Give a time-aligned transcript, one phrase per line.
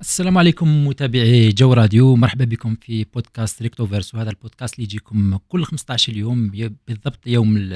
[0.00, 5.36] السلام عليكم متابعي Jow Radio مرحبا بكم في بودكاست Recto Verso وهذا البودكاست اللي يجيكم
[5.48, 6.48] كل 15 يوم
[6.88, 7.72] بالضبط يوم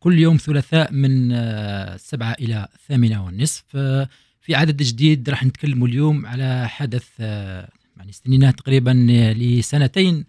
[0.00, 4.08] كل يوم ثلاثاء من آه، سبعة إلى ثامنة والنصف آه،
[4.40, 8.90] في عدد جديد راح نتكلم اليوم على حدث آه، يعني استنيناه تقريبا
[9.36, 10.24] لسنتين.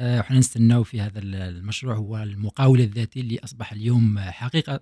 [0.00, 4.80] وحنا نستناو في هذا المشروع هو المقاول الذاتي اللي أصبح اليوم حقيقة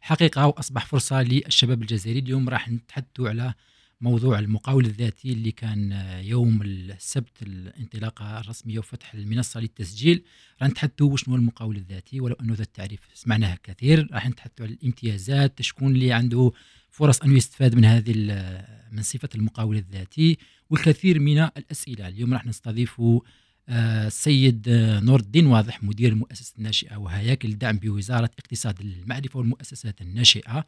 [0.00, 2.18] حقيقة وأصبح فرصة للشباب الجزائري.
[2.18, 3.54] اليوم راح نتحدثوا على
[4.00, 5.92] موضوع المقاول الذاتي اللي كان
[6.24, 10.22] يوم السبت الانطلاقه الرسميه وفتح المنصة للتسجيل
[10.62, 13.00] راح نتحدثوا شنو المقاول الذاتي ولو أنه ذا التعريف.
[13.14, 16.52] سمعناه كثير راح نتحدثوا على الامتيازات شكون اللي عنده
[16.90, 18.12] فرص أنه يستفاد من هذه
[18.92, 20.38] من صفة المقاول الذاتي
[20.70, 22.08] والكثير من الأسئلة.
[22.08, 23.02] اليوم راح نستضيف
[23.68, 30.64] السيد آه، نور الدين واضح مدير المؤسسه الناشئة وهياكل الدعم بوزارة اقتصاد المعرفة والمؤسسات الناشئة.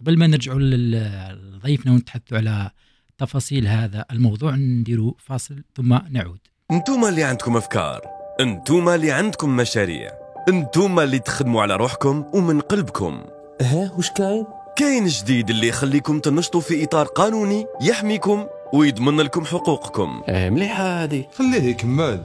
[0.00, 2.70] قبل ما نرجعوا لضيفنا ونتحدثوا على
[3.18, 6.38] تفاصيل هذا الموضوع نديروا فاصل ثم نعود.
[6.70, 8.00] انتوما اللي عندكم أفكار
[8.40, 10.10] انتوما اللي عندكم مشاريع
[10.48, 13.24] انتوما اللي تخدموا على روحكم ومن قلبكم.
[13.60, 20.22] ها وش كاين؟ كاين جديد اللي يخليكم تنشطوا في إطار قانوني يحميكم ويضمن لكم حقوقكم.
[20.28, 21.24] آه مليحه هذه.
[21.38, 22.22] خليه يكمل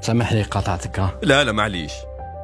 [0.00, 1.92] سامح لي قطعتك لا لا معليش.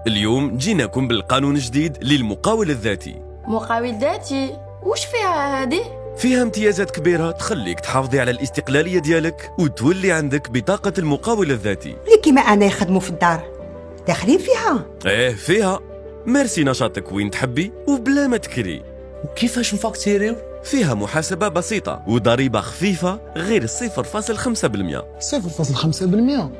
[0.07, 3.32] اليوم جيناكم بالقانون الجديد للمقاول الذاتي.
[3.47, 4.57] مقاول ذاتي.
[4.83, 5.83] وش فيها هذه؟
[6.17, 11.97] فيها امتيازات كبيرة تخليك تحافظي على الاستقلالية ديالك وتولي عندك بطاقة المقاول الذاتي.
[12.07, 13.43] اللي كيما أنا يخدموا في الدار.
[14.07, 14.87] داخلين فيها.
[15.07, 15.81] إيه فيها.
[16.27, 18.83] مارسي نشاطك وين تحبي وبلا ما تكري.
[19.25, 26.51] وكيفاش نفاكتيريو؟ فيها محاسبة بسيطة وضريبة خفيفة غير 0.5% 0.5%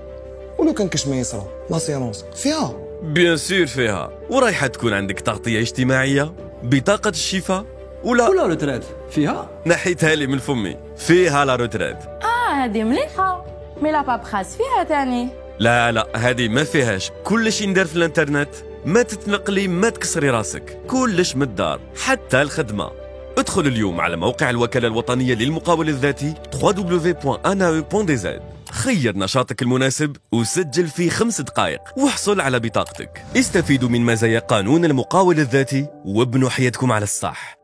[0.59, 2.75] ولو كان كاش ما يصرى l'assurance فيها.
[3.03, 4.11] bien sûr فيها.
[4.31, 6.33] ورايحة تكون عندك تغطية اجتماعية.
[6.63, 7.65] بطاقة الشفاء
[8.05, 10.77] ولا ولا retraite فيها؟ نحيتها لي من فمي.
[10.97, 13.45] فيها la retraite آه هذه مليحة.
[13.83, 15.29] mais la paperasse فيها تاني.
[15.59, 17.11] لا لا هذه ما فيهاش.
[17.25, 18.49] كلش يندار في الانترنت.
[18.85, 20.79] ما تتنقلي ما تكسري راسك.
[20.87, 22.91] كلش من الدار حتى الخدمة.
[23.39, 28.27] ادخل اليوم على موقع الوكالة الوطنية للمقاول الذاتي www.anae.dz
[28.73, 33.25] خير نشاطك المناسب وسجل في خمس دقائق واحصل على بطاقتك.
[33.37, 37.57] استفيدوا من مزايا قانون المقاول الذاتي وابنوا حياتكم على الصح.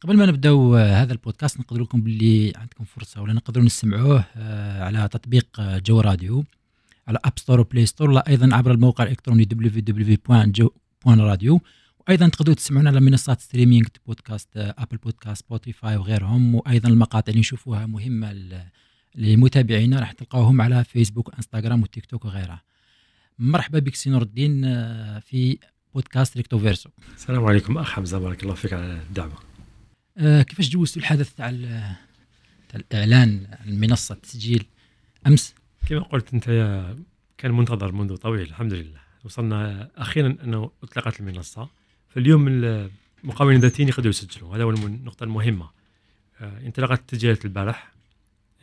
[0.00, 5.08] قبل ما نبداو هذا البودكاست نقدر لكم باللي عندكم فرصة ولا نقدروا نسمعوه آه، على
[5.08, 6.44] تطبيق آه، Jow Radio
[7.08, 11.58] على App Store و Play Store لا أيضا عبر الموقع الإلكتروني www.jo.radio
[12.00, 17.86] وأيضا تقدروا تسمعونا على منصات streaming بودكاست Apple Podcasts Spotify وغيرهم وأيضا المقاطع اللي نشوفوها
[17.86, 18.32] مهمة
[19.14, 22.62] لمتابعينا راح تلقاوهم على فيسبوك وانستغرام وتيك توك وغيرها.
[23.38, 25.58] مرحبا بك سي نور الدين آه، في
[25.94, 26.90] بودكاست Recto Verso.
[27.16, 29.38] السلام عليكم أخ حمزة بارك الله فيك على الدعوة.
[30.18, 31.50] آه كيفاش جوزتوا الحدث تاع
[32.68, 34.66] تاع الإعلان المنصه التسجيل
[35.26, 35.54] أمس؟
[35.88, 36.44] كما قلت أنت
[37.38, 39.00] كان منتظر منذ طويل الحمد لله.
[39.24, 41.68] وصلنا أخيرا أنه اطلقت المنصة.
[42.08, 44.56] فاليوم المقاولين الذاتيين يقدروا يسجلوا.
[44.56, 45.70] هذا هو النقطة المهمة.
[46.40, 47.93] آه انطلقت التسجيلات البارح.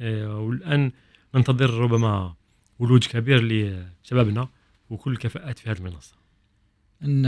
[0.02, 0.92] والآن
[1.36, 2.36] ننتظر ربما
[2.80, 4.50] ولوج كبير لشبابنا
[4.90, 6.22] وكل الكفاءات في هذه المنصة.
[7.04, 7.26] إن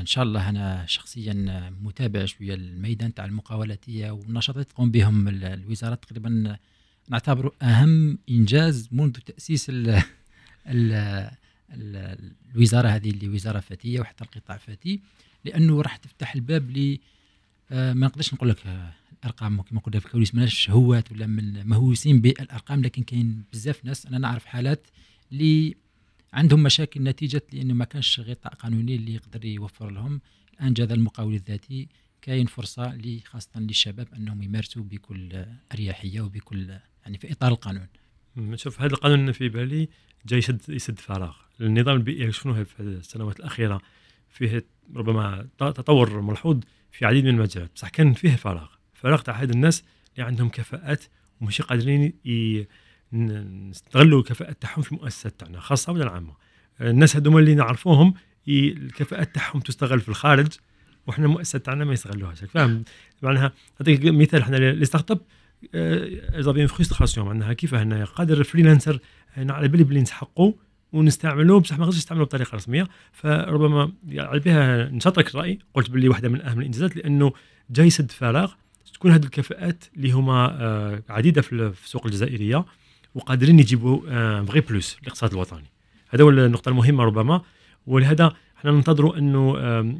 [0.00, 6.56] إن شاء الله أنا شخصيا متابع شوية الميدان تاع المقاولاتيه والنشاطات تقوم بهم الوزاره تقريبا
[7.08, 10.02] نعتبره أهم إنجاز منذ تأسيس ال
[10.68, 10.92] ال
[11.72, 12.18] ال
[12.54, 15.00] الوزارة هذه اللي وزارة فتيه وحتى القطاع فتي
[15.44, 16.98] لأنه راح تفتح الباب ل
[17.70, 18.66] آه، ما نقدرش نقول لك
[19.24, 24.06] ارقام كما قلنا في الكواليس ماناش هوات ولا من مهووسين بالأرقام لكن كاين بزاف ناس
[24.06, 24.86] أنا نعرف حالات
[25.32, 25.74] اللي
[26.32, 30.20] عندهم مشاكل نتيجة لأنه ما كانش غطاء قانوني اللي يقدر يوفر لهم.
[30.54, 31.88] الآن جاء المقاول الذاتي
[32.22, 37.86] كاين فرصة خاصة للشباب أنهم يمارسوا بكل أريحية وبكل يعني في إطار القانون.
[38.54, 39.88] شوف هذا القانون في بالي
[40.26, 41.36] جاي يسد يسد فراغ.
[41.60, 43.82] النظام البيئي شنو في السنوات الأخيرة
[44.30, 46.60] فيه ربما تطور ملحوظ
[46.92, 48.75] في عديد من المجالات بصح كان فيه فراغ.
[49.02, 49.84] فراغ تاع هاد الناس
[50.14, 51.04] اللي عندهم كفاءات
[51.40, 52.12] ومش قادرين
[53.12, 56.32] نستغلوا الكفاءات تاعهم في المؤسسات تاعنا خاصة ولا العامه
[56.80, 58.14] الناس هذوما اللي نعرفوهم
[58.48, 60.52] الكفاءات تاعهم تستغل في الخارج
[61.06, 62.44] وحنا المؤسسات تاعنا ما يستغلوهاش.
[62.44, 62.84] فاهم؟
[63.22, 68.98] معناها نعطيك مثال حنا les start-up avaient frustration معناها كيف هنا قادر ال freelancer
[69.36, 70.52] على بالي بلي نسحقوا
[70.92, 72.88] ونستعملوه بصح ما نقدرش نستعملوه بطريقة رسمية.
[73.12, 77.32] فربما على بها نشاطرك الرأي قلت باللي واحدة من أهم الإنجازات لأنه
[77.70, 78.52] جاي يسد فراغ
[78.96, 81.52] تكون هذه الكفاءات اللي هما آه، عديدة في
[81.84, 82.64] السوق الجزائرية
[83.14, 84.00] وقادرين يجيبوا
[84.44, 85.64] فغي بلوس الاقتصاد الوطني.
[86.10, 87.42] هذا هو النقطة المهمة ربما
[87.86, 89.56] ولهذا إحنا ننتظروا أنه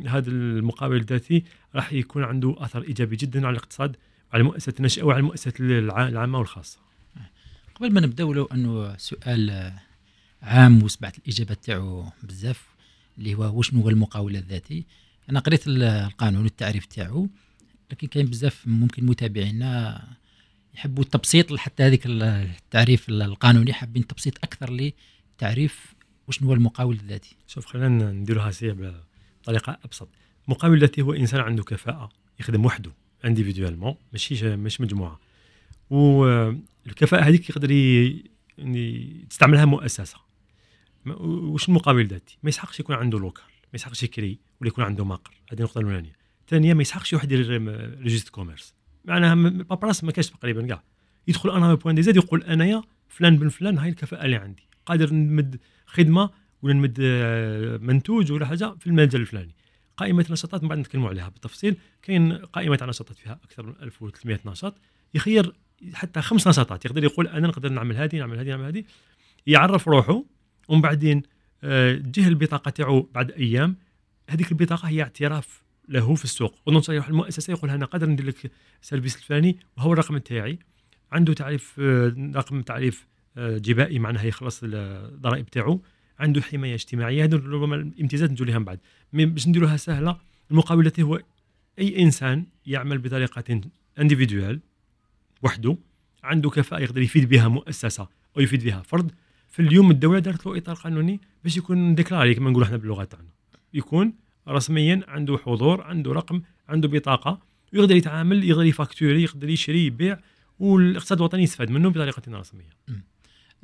[0.08, 1.44] هذا المقابل الذاتي
[1.74, 3.96] راح يكون عنده أثر إيجابي جدا على الاقتصاد
[4.32, 6.78] على المؤسسات الناشئه وعلى المؤسسات الع- العامة والخاصة.
[7.74, 9.72] قبل ما نبداو لو أنه سؤال آه،
[10.42, 12.66] عام وسمعت الإجابة تاعو بزاف
[13.18, 14.84] اللي هو وشنو هو المقاول الذاتي؟
[15.30, 17.28] أنا قريت ال- القانون والتعريف تاعو.
[17.90, 20.04] لكن كاين بزاف ممكن متابعينا
[20.74, 24.92] يحبوا التبسيط حتى هذيك ال- التعريف ال- القانوني حابين تبسيط أكثر
[25.36, 25.94] لتعريف
[26.28, 27.36] وشنو هو المقاول الذاتي.
[27.46, 28.94] شوف خلينا نديروها سي
[29.42, 30.08] بطريقه أبسط.
[30.48, 32.08] المقاول الذاتي هو إنسان عنده كفاءة
[32.40, 32.90] يخدم وحده
[33.24, 35.20] individuellement ماشي مش مجموعة.
[35.90, 40.18] والكفاءه هذيك يقدر يعني تستعملها مؤسسة.
[41.06, 45.34] وش المقاول الذاتي؟ ما يسحقش يكون عنده local ما يسحقش يكري ولا يكون عنده مقر.
[45.52, 46.16] هذه النقطة الأولانية.
[46.46, 47.62] الثانية ما يسحقش واحد يدير
[48.02, 48.74] registre commerce.
[49.04, 50.82] معناها م- paperasse ما كاش تقريبا كاع.
[51.28, 54.62] يدخل ANAE point dz يقول أنايا فلان بن فلان هاي الكفاءة اللي عندي.
[54.86, 56.30] قادر نمد خدمة
[56.62, 59.54] ولا نمد آه، منتوج ولا حاجة في المجال الفلاني.
[59.96, 61.76] قائمة نشاطات من بعد نتكلموا عليها بالتفصيل.
[62.02, 64.74] كاين قائمة تاع نشاطات فيها أكثر من 1300 نشاط.
[65.14, 65.52] يخير
[65.94, 66.84] حتى خمس نشاطات.
[66.84, 68.84] يقدر يقول أنا نقدر نعمل هذه نعمل هذه نعمل هذه.
[69.46, 70.24] يعرف روحه
[70.68, 71.22] ومن بعدين
[71.64, 73.76] آه، تجيه البطاقة تاعو بعد أيام.
[74.30, 76.54] هذيك البطاقة هي اعتراف له في السوق.
[76.66, 78.50] ونوصل يروح المؤسسه يقول أنا قادر ندير لك
[78.82, 80.58] السيرفيس الفلاني وهو الرقم تاعي
[81.12, 83.06] عنده تعريف آه، رقم تعريف
[83.36, 85.82] آه، جبائي معناها يخلص الضرائب تاعو.
[86.18, 87.24] عنده حماية اجتماعية.
[87.24, 88.78] هذو ربما الامتيازات نجوا لها من بعد
[89.12, 90.18] باش نديروها سهلة
[90.50, 91.20] الذاتي هو
[91.78, 93.60] أي إنسان يعمل بطريقة
[93.98, 94.60] individuelle
[95.42, 95.76] وحده
[96.22, 99.12] عنده كفاءة يقدر يفيد بها مؤسسة أو يفيد بها فرد.
[99.48, 103.28] في اليوم الدولة دارت له إطار قانوني باش يكون déclaré كما نقولوا إحنا باللغة تاعنا.
[103.74, 104.12] يكون
[104.48, 107.40] رسميا عنده حضور عنده رقم عنده بطاقة.
[107.72, 110.18] ويقدر يتعامل يقدر ي facturer يقدر يشري يبيع
[110.58, 112.68] والإقتصاد الوطني يستفاد منه بطريقه رسميه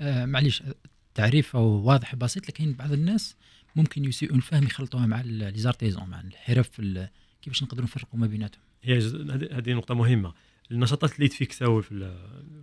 [0.00, 0.62] آه معليش
[1.08, 3.36] التعريف هو واضح بسيط لكن بعض الناس
[3.76, 7.08] ممكن يسيئون الفهم يخلطوها مع ال- les artisans مع الحرف ال-
[7.42, 8.62] كيفاش نقدروا نفرقوا ما بيناتهم.
[8.82, 8.98] هي
[9.52, 10.32] هذه نقطة مهمة.
[10.70, 12.14] النشاطات اللي تفيكساو في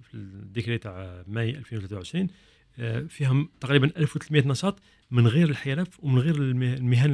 [0.03, 2.27] في ال décret تاع ماي 2023
[2.79, 4.79] آه، فيهم تقريبا 1300 نشاط
[5.11, 7.11] من غير الحرف ومن غير المه- المهن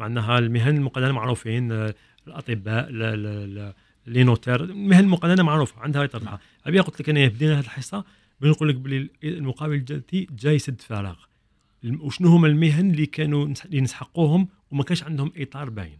[0.00, 1.94] المقننة معناها المهن المقننة معروفين آه،
[2.26, 3.74] لا-
[4.06, 8.04] les notaires المهن المقننة معروفة عندها طرحها أبي قلت لك أنا بدينا هذه الحصة
[8.40, 11.16] بنقول لك بلي المقاول الذاتي جاي يسد فراغ
[12.00, 15.98] وشنو هما المهن اللي كانوا اللي نسحقوهم وما كانش عندهم إطار باين.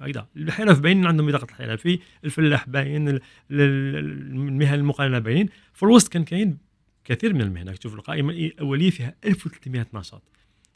[0.00, 0.26] هكذا.
[0.36, 3.20] الحرف باين عندهم بطاقه الحرفي الفلاح باين ال-
[3.50, 3.96] ال-
[4.36, 6.58] المهن المقارنه باينين في الوسط كان كاين
[7.04, 7.74] كثير من المهن.
[7.74, 10.22] تشوف القائمة الأولية فيها 1300 نشاط.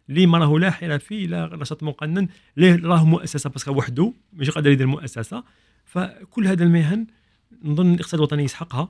[0.08, 4.70] اللي ما راهو لا حرفي لا نشاط مقنن ليه راه مؤسسة؟ بس وحده مش قادر
[4.70, 5.44] يدير مؤسسة.
[5.84, 7.06] فكل هذا المهن
[7.64, 8.88] نظن الاقتصاد الوطني يسحقها.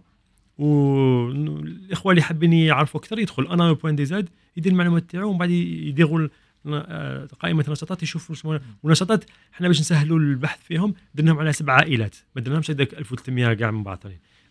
[0.59, 3.47] والاخوه اللي حابين يعرفوا أكثر يدخل.
[3.47, 6.29] ANAE point dz يدير المعلومات تاعو ومن بعد يديروا
[6.67, 9.25] آه، قائمة نشاطات يشوفوا شنو ونشاطات
[9.55, 12.17] إحنا باش نسهلوا البحث فيهم درناهم على سبع عائلات.
[12.37, 13.83] ما درناهمش هذاك 1300 كاع من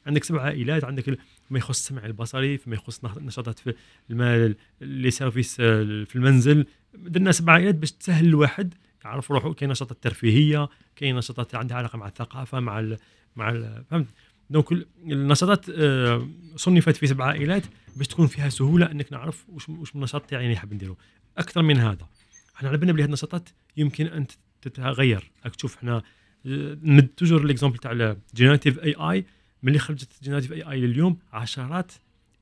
[0.05, 1.17] عندك سبع عائلات عندك
[1.49, 3.73] ما يخص السمع البصري فيما يخص نشاطات في
[4.09, 6.65] المال les services آه، في المنزل.
[6.93, 8.73] درنا سبع عائلات باش تسهل الواحد
[9.05, 12.97] يعرف روحه كاين نشاطات ترفيهية كاين نشاطات عندها علاقة مع الثقافة مع ال
[13.35, 14.07] مع ال فهمت؟
[14.50, 17.63] donc ال- النشاطات آه، صنفت في سبع عائلات
[17.95, 20.97] باش تكون فيها سهولة إنك نعرف واش واش النشاط تاعي اللي حاب نديرو.
[21.37, 22.07] أكثر من هذا
[22.55, 24.25] إحنا على بالنا بلي هذه النشاطات يمكن أن
[24.61, 25.31] تتغير.
[25.45, 26.01] راك تشوف إحنا
[26.45, 29.25] آه، toujours l'exemple تاع ال generative AI
[29.63, 31.91] ملي خرجت ال generative AI لليوم عشرات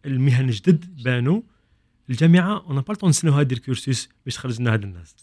[0.05, 1.41] المهن جدد بانوا
[2.09, 2.65] الجامعة.
[2.69, 5.15] on va نستناوها دير cursus باش تخرج لنا هاد الناس.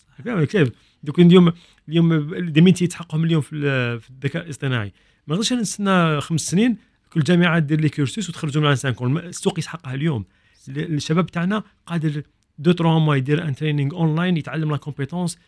[0.49, 0.70] كيف؟
[1.02, 1.52] دوك اليوم
[1.88, 4.92] اليوم des métiers يسحقهم اليوم في ال- في الذكاء الاصطناعي.
[5.26, 6.76] ما نقدرش نستنى خمس سنين
[7.12, 10.25] كل جامعة دير les cursus وتخرجوا من cinq ans السوق يسحقها اليوم.
[10.68, 12.23] ال- الشباب تاعنا قادر
[12.59, 15.38] deux trois mois يدير un training online يتعلم la compétence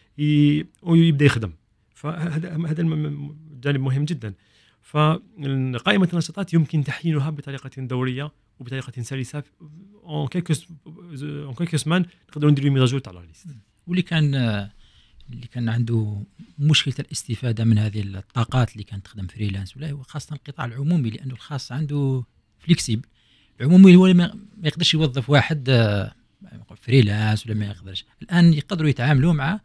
[0.82, 1.52] ويبدأ يخدم.
[1.94, 4.34] فهذا هذا الم- م- جانب مهم جدا.
[4.82, 9.42] فقائمة النشاطات يمكن تحيينها بطريقة دورية وبطريقة سلسة.
[10.04, 10.54] en quelques
[11.22, 13.46] en quelques semaines نقدروا نديروا mise à jour تاع la liste
[13.86, 14.70] واللي كان آه،
[15.32, 16.22] اللي كان عنده
[16.58, 21.32] مشكلة الاستفادة من هذه الطاقات اللي كانت تخدم freelance ولا هو خاصة القطاع العمومي لأنه
[21.34, 22.24] الخاص عنده
[22.58, 23.06] flexible
[23.60, 24.32] العمومي هو ما
[24.64, 26.14] يقدرش يوظف واحد آه،
[26.76, 28.04] freelance ولا ما يقدرش.
[28.22, 29.60] الآن يقدروا يتعاملوا مع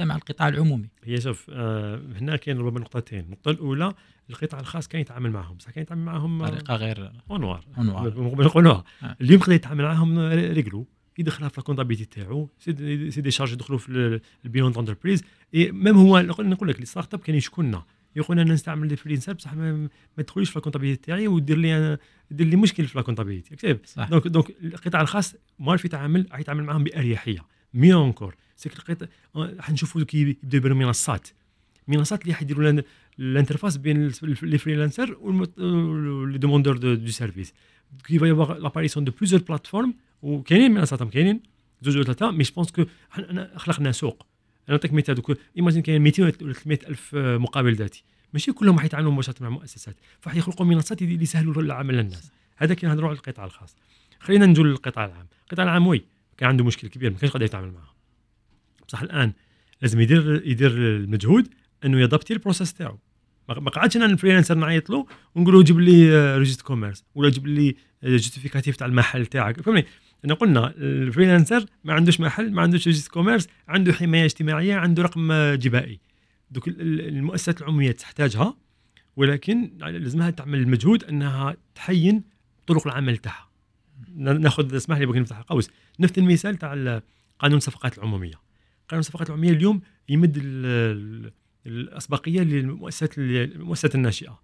[0.00, 0.88] حتى مع القطاع العمومي.
[1.04, 3.18] هي شوف آه هنا كاين ربما نقطتين.
[3.20, 3.92] النقطة الأولى
[4.30, 5.56] القطاع الخاص كان يتعامل معهم.
[5.56, 7.64] بصح كان يتعامل معهم آه، بطريقه غير au noir.
[7.78, 8.14] au noir.
[8.44, 9.16] نقولوها آه.
[9.20, 10.86] اليوم يقدر يتعامل معاهم réglo.
[11.18, 15.24] يدخلها في ال comptabilité تاعو c'est des- charges يدخلوا في ال- ال bilan d'entreprise.
[15.54, 17.82] même هو نقول لك les start-up كان يشكونا.
[18.16, 19.72] يقول أنا نستعمل les freelancers بصح ما,
[20.16, 21.98] ما تدخليش في ال comptabilité تاعي ودير لي
[22.30, 23.76] دير لي مشكل في ال comptabilité
[24.10, 27.40] donc donc القطاع الخاص ما في يتعامل راح يتعامل معاهم بأريحية.
[27.74, 31.28] mais encore c'est que القطاع راح نشوفوا كي يبداو يبانوا منصات.
[31.88, 32.82] منصات اللي حيديروا لنا
[33.76, 34.12] بين
[34.42, 37.54] les freelancers و les demandeurs de services.
[38.04, 41.40] كي va y avoir l'apparition de plusieurs plateformes وكاينين منصات كاينين
[41.82, 42.84] زوج ولا ثلاثة mais جو كو
[43.56, 44.26] خلقنا سوق.
[44.68, 48.04] أنا نعطيك مثال دوك imagine كاين 200 ولا 300 ألف مقاول ذاتي.
[48.32, 49.96] ماشي كلهم راح يتعاملوا مباشره مع مؤسسات.
[50.20, 52.30] فراح يخلقوا منصات اللي يسهلوا العمل للناس.
[52.56, 53.76] هذا كي نهضروا على القطاع الخاص.
[54.20, 55.26] خلينا نجوا للقطاع العام.
[55.44, 56.04] القطاع العام oui
[56.36, 57.99] كان عنده مشكل كبير ما كانش قادر يتعامل معه
[58.90, 59.32] بصح الآن
[59.82, 61.48] لازم يدير يدير المجهود
[61.84, 62.98] إنه ي adapter ال process تاعو.
[63.48, 67.46] ما قعدش أنا ال freelancer نعيط له ونقول له جيب لي registre commerce ولا جيب
[67.46, 69.60] لي justificatif تاع المحل تاعك.
[69.60, 69.84] فهمني؟
[70.24, 75.02] انا قلنا ال freelancer ما عندوش محل ما عندوش registre commerce عنده حماية اجتماعية عنده
[75.02, 76.00] رقم جبائي.
[76.50, 78.56] دوك المؤسسات العمومية تحتاجها
[79.16, 82.22] ولكن لازمها تعمل مجهود إنها تحين
[82.66, 83.50] طرق العمل تاعها.
[84.16, 85.70] ناخذ اسمح لي بغيت نفتح قوس.
[86.00, 87.00] نفس المثال تاع
[87.38, 88.49] قانون الصفقات العمومية.
[88.90, 90.38] قانون الصفقات العموميه اليوم يمد
[91.66, 94.40] الأسبقية للمؤسسات المؤسسات الناشئة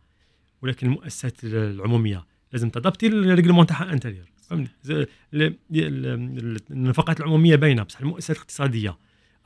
[0.62, 2.25] ولكن المؤسسات العمومية.
[2.53, 4.26] لازم تضبطي الـ règlement تاعها intérieur.
[4.43, 4.69] فهمني
[6.71, 8.99] النفقات العمومية باينة بصح المؤسسات الاقتصادية.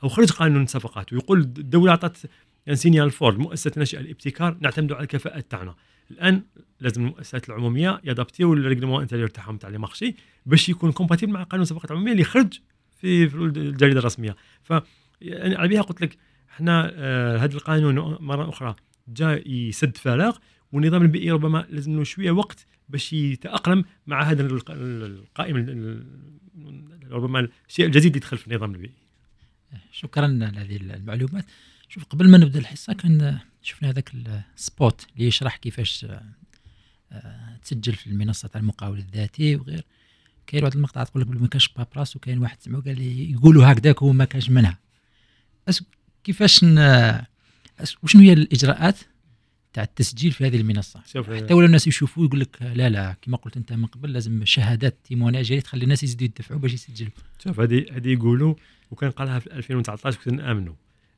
[0.03, 1.99] أو خرج قانون الصفقات ويقول الدولة
[2.65, 5.75] يعني signal fort مؤسسه ناشئه الابتكار نعتمدوا على الكفاءات تاعنا.
[6.11, 6.43] الآن
[6.79, 10.15] لازم المؤسسات العمومية ي adaptiw الـ règlement intérieur تاعهم تاع les marchés
[10.45, 12.59] باش يكون compatible مع قانون الصفقات العمومية اللي خرج
[13.01, 14.35] في, في الجريدة الرسمية.
[14.63, 14.73] ف
[15.21, 16.17] يعني على بها قلت لك
[16.49, 18.75] إحنا آه هذا القانون مرة أخرى
[19.07, 20.37] جاء يسد فراغ
[20.71, 25.55] والنظام البيئي ربما لازم له شوية وقت باش يتأقلم مع هذا القائم
[27.11, 28.93] ربما الشيء الجديد اللي دخل في النظام البيئي.
[29.91, 31.45] شكرا على هذه المعلومات.
[31.89, 34.11] شوف قبل ما نبدأ الحصة كان شفنا هذاك
[34.57, 36.05] الـ spot اللي يشرح كيفاش
[37.11, 39.85] آه، تسجل في المنصة تاع المقاول الذاتي وغير.
[40.51, 44.01] كاين واحد المقطع تقول لك ما كانش paperasse وكاين واحد سمعوا قال لي يقولوا هكذاك
[44.01, 44.79] وما كانش منها.
[46.23, 46.65] كيفاش
[48.03, 48.99] وشنو هي الإجراءات
[49.73, 53.57] تاع التسجيل في هذه المنصة؟ حتى ولا الناس يشوفوا يقول لك لا لا كما قلت
[53.57, 57.11] أنت من قبل لازم شهادات témoignage تخلي الناس يزيدوا يدفعوا باش يسجلوا.
[57.43, 58.55] شوف هذه هذه يقولوا
[58.91, 60.73] وكان قالها في 2019 كنا نامنوا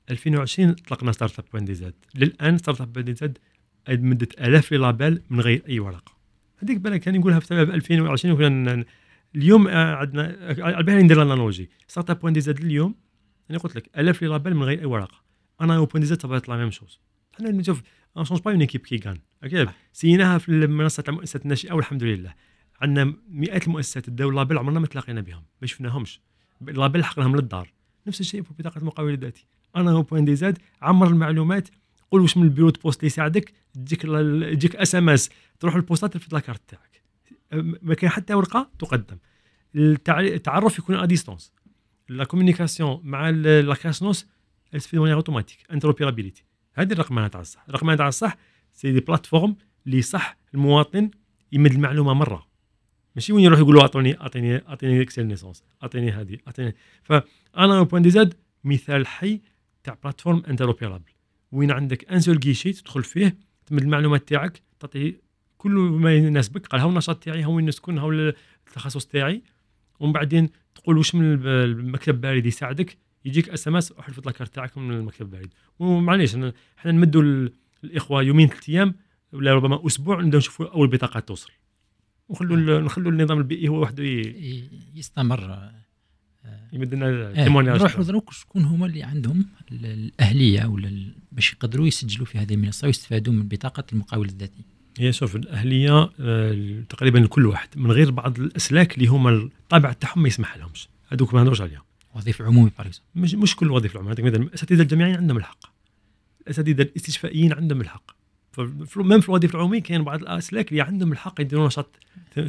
[0.10, 3.38] 2020 اطلقنا ستارت أب بوان دي زاد للآن ستارت أب بوان دي زاد
[3.90, 6.13] مدت آلاف لي لابيل من غير أي ورقة.
[6.63, 8.86] هذيك بالك كان يقولها في 2020 وكنا
[9.36, 11.70] اليوم آه، عندنا على بالي ندير الانالوجي.
[11.88, 12.96] ستارت اب بوان دي زاد اليوم
[13.50, 15.24] أنا قلت لك ألاف لي لابيل من غير أي ورقة.
[15.62, 17.00] أنا و بوان دي زاد تبعت لا ميم شوز.
[17.36, 17.82] إحنا نشوف
[18.18, 22.04] ان شونج با اون ايكيب كي غان أكيد سيناها في المنصة تاع مؤسسة الناشئة والحمد
[22.04, 22.34] لله.
[22.82, 26.22] عندنا مئات المؤسسات الدولة لابيل عمرنا ما تلاقينا بهم ما شفناهمش.
[26.62, 27.74] لابيل حق لهم للدار.
[28.08, 31.70] نفس الشيء في بطاقه المقاول الذاتي أنا هو بوان دي زاد عمر المعلومات
[32.12, 36.34] قول واش من البيرو بوست اللي يساعدك تجيك تجيك اس ام اس تروح البوستات تلفت
[36.34, 36.92] لاكارت تاعك.
[37.81, 39.17] ما كان حتى ورقة تقدم.
[39.75, 41.53] التعرف يكون ا ديستونس
[42.10, 44.27] لا كومونيكاسيون مع لا كاسنوس
[44.79, 47.65] في مانيير اوتوماتيك انتروبيرابيليتي هذه الرقمنه تاع الصح.
[47.69, 48.38] الرقمنه تاع الصح
[48.74, 49.55] c'est des plateformes
[49.86, 51.12] اللي صح المواطن
[51.51, 52.48] يمد المعلومة مرة.
[53.15, 56.75] ماشي وين يروح يقولوا أعطوني أعطيني أعطيني extrait naissance أعطيني هذه أعطيني.
[57.03, 59.41] فانا point dz مثال حي
[59.83, 61.12] تاع plateforme interopérable
[61.51, 65.15] وين عندك un seul guichet تدخل فيه تمد المعلومات تاعك تعطي
[65.63, 68.12] كل ما يناسبك قال هاو النشاط تاعي هاو وين نسكن هاو
[68.67, 69.41] التخصص تاعي.
[70.00, 74.91] ومن بعدين تقول واش من المكتب البريد يساعدك؟ يجيك SMS وحلفت la carte تاعك من
[74.91, 77.50] المكتب البريد ومعليش إحنا نمدوا
[77.84, 78.96] الإخوة يومين ثلاث أيام
[79.34, 81.51] ولا ربما أسبوع نبداو نشوفوا أول بطاقات توصل.
[82.29, 84.03] ونخلوا نخلوا النظام البيئي هو وحده
[84.96, 85.72] يستمر.
[86.74, 92.53] يمد لنا نروح دروك شكون هما اللي عندهم الأهلية ولا باش يقدروا يسجلوا في هذه
[92.53, 94.65] المنصة ويستفادوا من بطاقة المقاول الذاتي
[95.00, 100.21] هي شوف الأهلية آه، تقريبا لكل واحد من غير بعض الأسلاك اللي هما الطابع تاعهم
[100.21, 100.88] ما يسمح لهمش.
[101.07, 101.83] هذوك ما نهضروش عليها
[102.15, 103.01] وظيفة عمومي باريس.
[103.15, 105.65] مش مش كل وظيفة عموميه مثلا الاساتذه الجامعيين عندهم الحق.
[106.41, 108.12] الأساتذة الاستشفائيين عندهم الحق.
[108.51, 111.89] فمن في الوظيفة العموميه كاين بعض الأسلاك اللي عندهم الحق يديروا نشاط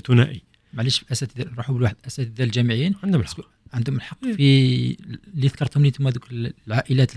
[0.06, 0.42] ثنائي.
[0.72, 3.40] معليش الاساتذه نروحوا بالواحد الاساتذه الجامعيين؟ عندهم الحق.
[3.74, 4.96] عندهم الحق في
[5.34, 6.30] اللي ذكرتهم لي أنتم هذوك
[6.66, 7.12] العائلات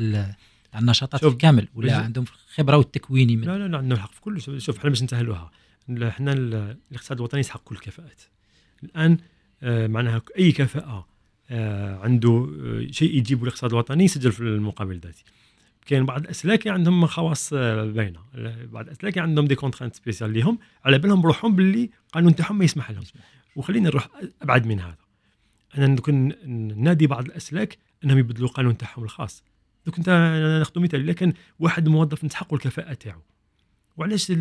[0.76, 4.78] النشاطات كامل ولا عندهم الخبره والتكويني من لا لا لا عندهم الحق في كل شوف
[4.78, 5.52] إحنا باش نسهلوها.
[5.90, 8.22] إحنا الاقتصاد الوطني يسحق كل الكفاءات.
[8.84, 9.18] الآن
[9.64, 11.08] آه معناها أي كفاءة
[11.50, 15.24] آه عنده آه شيء يجيبه الاقتصاد الوطني يسجل في المقاول الذاتي
[15.86, 18.20] كاين بعض الأسلاك عندهم خواص آه، باينة.
[18.72, 22.92] بعض الأسلاك عندهم des contraintes spéciales ليهم على بالهم بروحهم باللي القانون تاعهم ما يسمح
[22.92, 23.04] لهم.
[23.56, 24.10] وخلينا نروح
[24.42, 24.98] أبعد من هذا.
[25.78, 26.34] أنا نكون
[26.84, 29.44] نادي بعض الأسلاك إنهم يبدلوا القانون تاعهم الخاص.
[29.88, 30.10] دوك انت
[30.60, 33.22] ناخذ مثال لكن واحد موظف نسحقوا الكفاءة تاعو.
[33.98, 34.32] وعلاش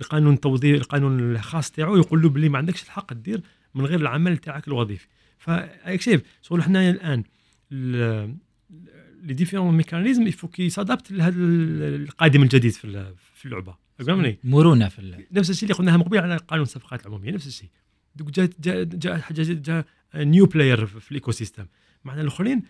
[0.00, 3.40] القانون التوظيف القانون الخاص تاعو يقول له بلي ما عندكش الحق دير
[3.74, 5.06] من غير العمل تاعك الوظيفي.
[5.38, 7.24] فهيك شايف شغل حنا الآن
[7.70, 13.76] les différents mécanismes il faut qu'ils s'adaptent لهذا القادم الجديد في في اللعبة.
[13.98, 17.68] فهمني مرونة في نفس الشيء اللي قلناها من قبل على قانون الصفقات العموميه نفس الشيء.
[18.16, 21.66] دوك جاء جاء جاء حاجة جا- new player في الـ écosystème
[22.04, 22.62] معنا الأخرين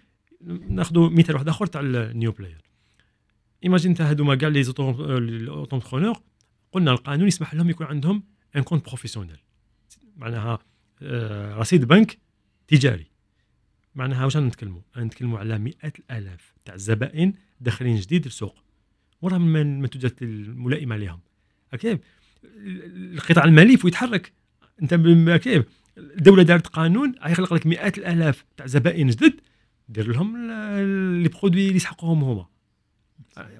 [0.69, 2.63] ناخذوا مثال واحد آخر تاع الـ new player
[3.65, 6.21] imagine انت هذوما كاع les auto-entrepreneurs
[6.73, 8.23] قلنا القانون يسمح لهم يكون عندهم
[8.57, 9.39] un compte professionnel
[10.17, 10.59] معناها
[11.03, 12.19] آه، رصيد بنك
[12.69, 13.07] تجاري.
[13.95, 18.65] معناها واش نتكلموا نتكلموا على مئات الآلاف تاع الزبائن داخلين جديد للسوق.
[19.23, 21.21] وراهم من المنتوجات الملائمة لهم
[21.73, 21.99] okay؟
[22.45, 24.33] القطاع المالي يتحرك.
[24.83, 25.63] أنت okay؟
[25.99, 29.41] الدولة دارت قانون يخلق لك مئات الآلاف تاع زبائن جدد
[29.89, 30.51] دير لهم
[31.23, 32.47] les produits اللي يسحقوهم هما.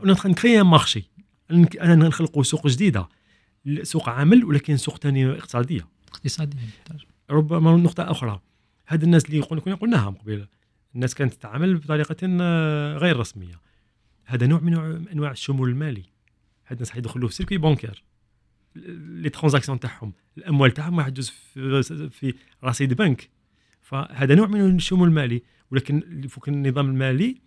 [0.05, 1.11] نـ créer marché.
[1.51, 3.09] أنا نخلقوا سوق جديدة.
[3.83, 5.89] سوق عمل ولكن سوق ثاني اقتصادية.
[6.09, 6.61] اقتصاديا
[7.31, 8.41] ربما نقطة أخرى.
[8.89, 10.47] هاد الناس اللي كنا قلناها من قبل.
[10.95, 13.61] الناس كانت تتعامل بطريقة آه، غير رسمية.
[14.25, 16.03] هذا نوع من أنواع الشمول المالي.
[16.67, 18.05] هاد الناس حيدخلوا في circuit bancaire.
[18.77, 20.13] les transactions تاعهم.
[20.39, 23.31] الأموال تاعهم راح تجوز في, في رصيد بنك.
[23.83, 25.43] فهذا نوع من الشمول المالي.
[25.71, 27.41] ولكن اللي فوق النظام المالي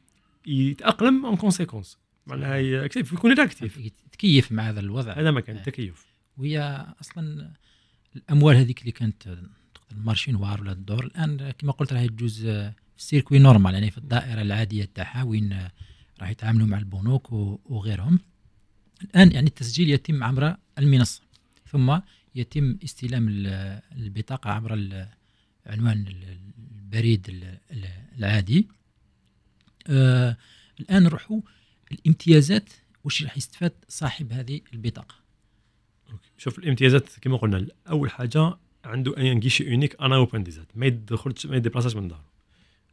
[0.48, 1.98] يتأقلم en conséquence
[2.28, 3.80] معناها يكون réactif
[4.12, 5.14] تكيف مع هذا الوضع.
[5.14, 5.56] هذا ما كان.
[5.56, 6.06] التكيف
[6.38, 7.54] وهي أصلا
[8.16, 12.42] الأموال هذيك اللي كانت تقدر الـ marché noir ولا الدور الآن كما قلت راهي تجوز
[12.46, 15.68] في الـ circuit normal يعني في الدائرة العادية تاعها وين
[16.22, 17.32] راح يتعاملوا مع البنوك
[17.66, 18.20] وغيرهم.
[19.04, 21.22] الآن يعني التسجيل يتم عبر المنصة
[21.72, 22.00] ثم
[22.36, 24.72] يتم استلام ال- البطاقة عبر
[25.66, 26.06] عنوان
[26.93, 28.67] البريد ال- ال- العادي.
[29.88, 30.38] آه
[30.79, 31.41] الآن نروحوا
[31.91, 32.69] الامتيازات
[33.03, 35.15] وش راح يستفاد صاحب هذه البطاقة؟
[36.38, 40.86] شوف الامتيازات كما قلنا اول حاجة عنده un guichet unique أنا او point dz ما
[40.86, 42.25] يدخلش ما ي déplaça ش من داره.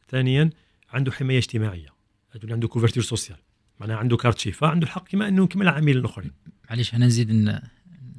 [0.09, 0.49] ثانيا
[0.89, 1.89] عنده حماية اجتماعية.
[2.33, 3.37] تقول عنده couverture sociale
[3.79, 6.31] معناها عنده كارت شفاء عنده الحق كما أنه كما العاملين الآخرين.
[6.69, 7.31] معليش أنا نزيد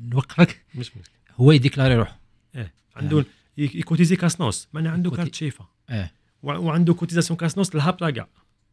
[0.03, 0.65] نوقفك.
[0.75, 2.21] مش مشكل هو ي déclarer روحه.
[2.57, 2.73] إيه.
[2.97, 3.25] عنده ي-
[3.59, 4.69] ي cotiser CASNOS.
[4.73, 5.43] معناها عنده كارت
[5.91, 6.11] آه
[6.43, 8.29] وع- وعنده cotisation CASNOS الهابطه كاع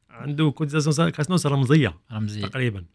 [0.09, 1.97] عنده cotisation CASNOS رمزية.
[2.11, 2.85] رمزي تقريبا.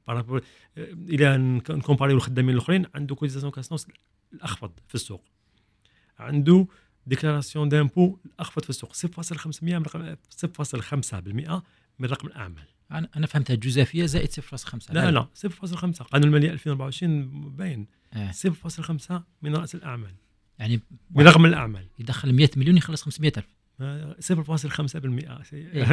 [0.79, 3.87] إلى نك- نكومباريو الخدامين الأخرين عنده cotisation CASNOS
[4.33, 5.25] الأخفض في السوق.
[6.19, 6.67] عنده
[7.07, 8.93] déclaration d'impôt الأخفض في السوق.
[8.95, 11.63] 0.5% من رقم 0.5%
[11.99, 12.65] من رقم الأعمال.
[12.91, 13.55] أنا أنا فهمتها.
[13.55, 17.87] جزافيه زائد 0.5 لا لا 0.5 قانون المالية 2024 باين.
[18.13, 18.31] آه.
[18.33, 20.15] 0.5 من رأس الأعمال.
[20.61, 20.81] يعني
[21.19, 21.87] رقم الأعمال.
[21.99, 23.47] يدخل 100 مليون يخلص 500 ألف.
[23.81, 25.91] آه، 0.5% إيه.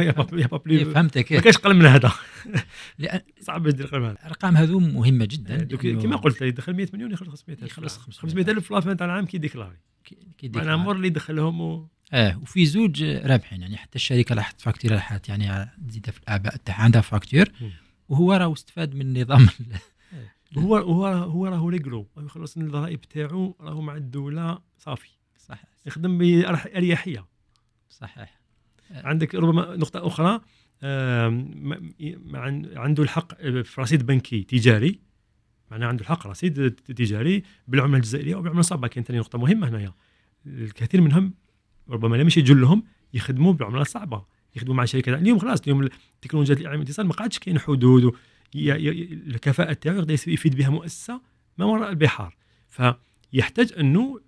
[0.70, 1.40] إيه، فهمتك ما إيه.
[1.42, 2.12] كاينش أقل من هذا.
[3.46, 4.12] صعب يدير أقل من هذا.
[4.12, 7.70] الأرقام هذو مهمة جدا لأنه كما قلت يدخل 100 مليون يخلص 500 ألف.
[7.72, 8.64] يخلص 500 ألف.
[8.64, 11.88] في la fin تاع العام كي déclarer كي- كي يديك معناها مور اللي يدخلهم و...
[12.12, 16.56] آه وفي زوج رابحين يعني حتى الشركة راح ت facturer راح يعني تزيد في الأعباء
[16.56, 17.70] تاعها عندها facture مم.
[18.08, 19.48] وهو راه استفاد من نظام
[20.56, 25.08] هو هو هو راهو réglo يخلص الضرائب تاعو راهو مع الدولة صافي.
[25.38, 27.26] صح يخدم باريحيه
[27.90, 28.40] صحيح.
[28.90, 30.40] عندك ربما نقطة أخرى
[32.76, 35.00] عنده الحق في رصيد بنكي تجاري.
[35.70, 39.94] معناه عنده الحق رصيد تجاري بالعملة الجزائرية أو بالعمله الصعبه كاين ثاني نقطة مهمة هنايا.
[40.46, 41.34] الكثير منهم
[41.88, 42.82] ربما لا ماشي جلهم
[43.14, 44.24] يخدموا بالعمله الصعبه
[44.56, 45.18] يخدموا مع شركات.
[45.18, 45.88] اليوم خلاص اليوم
[46.22, 48.12] تكنولوجيا الإعلام والاتصال ما قعدش كاين حدود
[48.54, 51.20] الكفاءه تاعو يقدر يفيد بها مؤسسة
[51.58, 52.36] ما وراء البحار.
[52.68, 54.20] فيحتاج أنه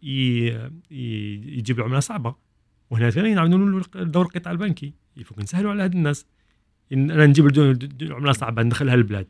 [0.90, 2.34] يجيب العمله صعبة.
[2.90, 4.94] وهنا ثاني نعملوا له دور القطاع البنكي.
[5.16, 6.26] يفوك نسهلوا على هاد الناس.
[6.92, 7.46] إن أنا نجيب
[8.02, 9.28] العمله صعبة ندخلها للبلاد.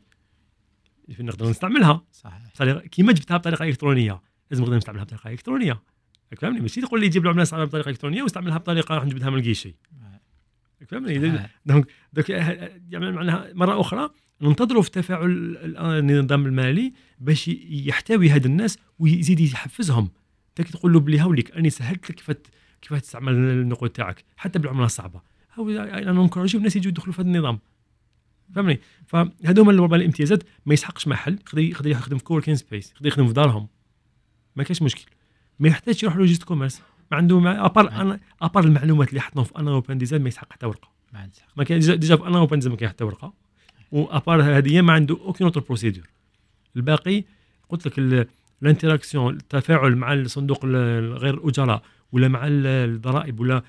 [1.19, 2.05] نقدر نستعملها.
[2.11, 2.77] صحيح.
[2.77, 4.21] كيما جبتها بطريقة إلكترونية.
[4.51, 5.81] لازم نقدر نستعملها بطريقة إلكترونية.
[6.37, 9.42] فهمني ماشي تقول لي جيب العمله صعبة بطريقة إلكترونية واستعملها بطريقة راح نجبدها من ال
[9.42, 9.75] guichet
[10.87, 11.17] فهمني.
[11.65, 14.09] donc donc يعني معناها مرة أخرى
[14.41, 20.09] ننتظروا في تفاعل النظام المالي باش يحتوي هاد الناس ويزيد يحفزهم.
[20.49, 22.31] انت كي تقول له بلي هاوليك أني سهلت لك كيف
[22.81, 24.23] كيف تستعمل النقود تاعك.
[24.37, 25.21] حتى بالعملة الصعبة.
[25.53, 27.59] هاو أنا ننكورجيو الناس يجوا يدخلوا في هذا النظام.
[28.55, 30.43] فهمني؟ فهذو هما الامتيازات.
[30.65, 33.67] ما يسحقش محل يقدر يقدر يخدم في coworking space يقدر يخدم في دارهم.
[34.55, 35.05] ما كاش مشكل.
[35.59, 39.09] ما يحتاجش يروح le registre commerce ما عنده ما à part أنا à part المعلومات
[39.09, 40.89] اللي حطهم في anae point dz ما يسحق حتى ورقة.
[41.13, 41.57] ما عندي حق.
[41.57, 43.33] ما كان déjà déjà في anae point dz ما كاين حتى ورقة.
[43.91, 46.03] و à part هذه ما عنده aucune autre procédure
[46.75, 47.23] الباقي
[47.69, 48.25] قلت لك ال-
[48.63, 53.63] ال interaction التفاعل مع الصندوق ال- غير الأجراء ولا مع ال- الضرائب ولا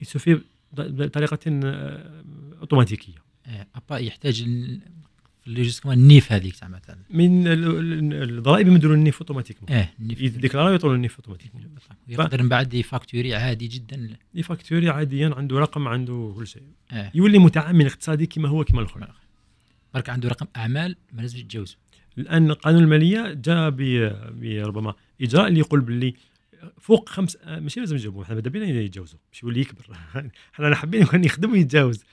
[0.00, 0.40] se fait
[0.72, 1.38] بطريقة
[2.60, 3.12] اوتوماتيكيه
[3.46, 4.46] آه، أبا يحتاج
[5.46, 6.96] juste ال NIF هذيك تاع مثلا.
[7.10, 11.16] من ال- ال- الضرائب يمدوا ال NIF automatiquement آه ال NIF يديكلاريو يطول ال NIF
[11.16, 11.64] automatiquement
[12.08, 14.16] يقدر من بعد ي facturer عادي جدا.
[14.34, 16.62] ي facturer عاديا عنده رقم عنده كل شيء.
[16.92, 19.25] آه يولي متعامل اقتصادي كما هو كما الأخر.
[19.96, 21.78] برك عنده رقم أعمال ما لازم يتجاوزوا
[22.18, 26.14] الآن قانون المالية جاء بربما إجراء اللي يقول باللي
[26.80, 29.96] فوق خمس ماشي لازم يجاوبوا إحنا ماذا بينا يتجاوزوا؟ مش يولي يكبر.
[30.54, 32.04] إحنا حابين كان يخدم ويتجاوز.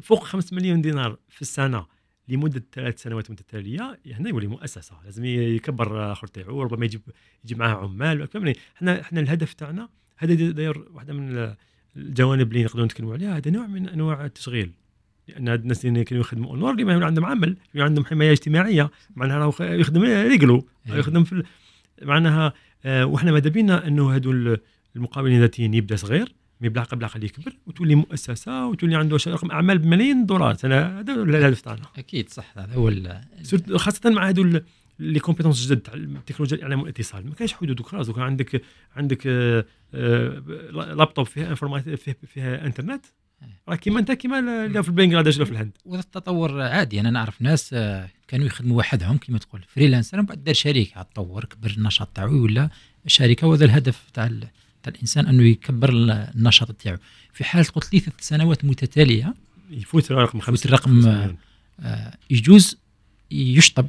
[0.00, 1.86] فوق 5 مليون دينار في السنة
[2.28, 4.96] لمدة ثلاث سنوات متتاليه هنا يولي مؤسسة.
[5.04, 7.00] لازم يكبر آخر تاعو ربما يجيب
[7.44, 8.28] يجيب معاه عمال.
[8.28, 11.54] فهمني إحنا إحنا الهدف تاعنا هذا داير واحدة من
[11.96, 14.72] الجوانب اللي نقدروا نتكلموا عليها هذا نوع من أنواع التشغيل.
[15.38, 16.50] هاد الناس اللي كانوا يخدموا.
[16.50, 20.94] اونور اللي ما يكون عندهم عمل يكون عندهم حماية اجتماعية معناها راهو يخدم رجله إيه.
[20.94, 21.42] يخدم في
[22.02, 22.52] معناها
[22.84, 24.58] آه، وإحنا ماذا بينا؟ إنه هادو ال-
[24.96, 30.26] المقاولين الذاتيين يبدأ صغير mais بالعقل بالعقل يكبر وتولي مؤسسة وتولي عنده رقم أعمال بملايين
[30.26, 32.92] دولارات أنا هذا الهدف تاعنا أكيد صح هذا هو
[33.78, 34.60] خاصة مع هادو
[34.98, 37.26] les compétences جدد تاع التكنولوجيا الإعلام والاتصال.
[37.26, 38.62] ما كاينش حدود خلاص دوكا عندك
[38.96, 39.64] عندك آه،
[39.94, 40.28] آه،
[40.70, 43.04] لابتوب فيها informatique فيه فيها إنترنت.
[43.68, 45.70] راه كيما انت كيما اللي في بنغلاديش ولا في الهند.
[45.84, 47.00] وهذا التطور عادي.
[47.00, 50.90] أنا نعرف ناس آه، كانوا يخدموا وحدهم كما تقول فريلانسر من بعد دار شركة.
[50.96, 52.70] عاد طور كبر النشاط تاعو ولا
[53.06, 53.46] شركة.
[53.46, 54.26] وهذا الهدف تاع
[54.82, 56.96] تاع الإنسان أنه يكبر ال- النشاط تاعو.
[57.32, 59.34] في حال قلت لي ثلاث سنوات متتالية
[59.70, 61.36] يفوت رقم خمسة الرقم، خمسة مليون.
[61.80, 62.78] آه، يجوز
[63.30, 63.86] يشطب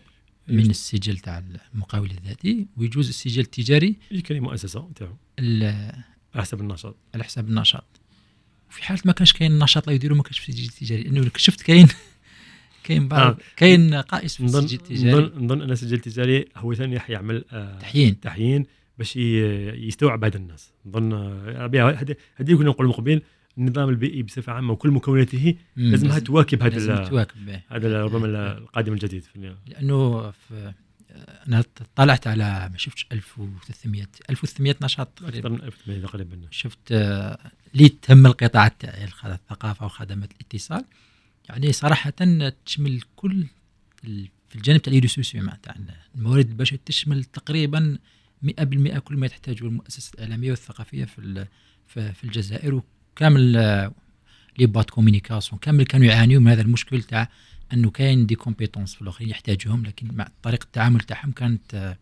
[0.47, 5.15] من السجل تاع المقاول الذاتي ويجوز السجل التجاري يجي مؤسسة تاعو.
[5.39, 5.91] على
[6.35, 6.95] حسب النشاط.
[7.13, 7.85] على حساب النشاط.
[8.73, 11.61] في حالة ما كانش كاين نشاط لا يديروا ما كانش في السجل التجاري لأنه شفت
[11.61, 11.87] كاين
[12.83, 13.37] كاين بعض آه.
[13.55, 15.11] كاين قائس في السجل التجاري.
[15.11, 18.19] نظن نظن أن السجل التجاري هو ثاني راح يعمل آه، تحيين.
[18.19, 18.65] تحيين
[18.97, 20.71] باش يستوعب هذا الناس.
[20.85, 23.21] نظن آه، هذه هذه كنا نقول مقبل
[23.57, 25.55] النظام البيئي بصفة عامة وكل مكوناته.
[25.75, 30.73] لازمها تواكب هذا لازم تواكب هذا ربما القادم الجديد في لأنه في
[31.47, 31.63] أنا
[31.95, 36.47] طلعت على ما شفتش 1300 1300 نشاط تقريبا من 1800 تقريبا.
[36.51, 40.85] شفت آه، اللي تهم القطاعات تاعي الثقافة وخدمات الاتصال.
[41.49, 42.13] يعني صراحة
[42.65, 43.45] تشمل كل
[44.49, 45.75] في الجانب تاع les soucis تاع
[46.15, 47.97] الموارد البشريه تشمل تقريبا
[48.45, 48.49] 100%
[48.97, 51.45] كل ما تحتاجه المؤسسات الإعلامية والثقافية في
[51.87, 52.81] في الجزائر
[53.15, 53.51] وكامل
[54.59, 57.29] les boîtes communication كامل كانوا يعانيوا من هذا المشكل تاع
[57.73, 61.95] أنه كاين des compétences في الآخرين يحتاجوهم لكن مع طريقة التعامل تاعهم كانت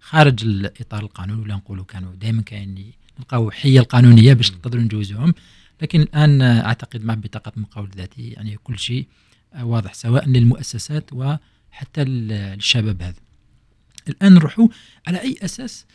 [0.00, 5.34] خارج الإطار القانوني ولا نقولوا كانوا دائما كاين نلقاو حيلة القانونية باش نقدروا نجوزوهم
[5.82, 9.06] لكن الآن أعتقد مع بطاقة المقاول الذاتي يعني كل شيء
[9.60, 13.14] واضح سواء للمؤسسات وحتى لل- للشباب هذا.
[14.08, 14.68] الآن نروحوا
[15.06, 15.86] على أي أساس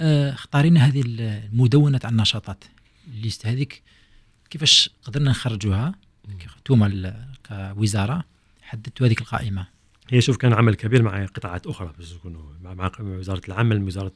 [0.00, 2.64] آه، اختارينا هذه المدونة تاع النشاطات.
[3.08, 3.82] ال liste هذيك
[4.50, 5.94] كيفاش قدرنا نخرجوها؟
[6.28, 7.10] أنتم
[7.46, 8.24] كوزارة
[8.62, 9.66] حددتوا هذيك القائمة؟
[10.10, 14.12] هي شوف كان عمل كبير مع قطاعات أخرى باش نكونوا مع, وزارة العمل وزارة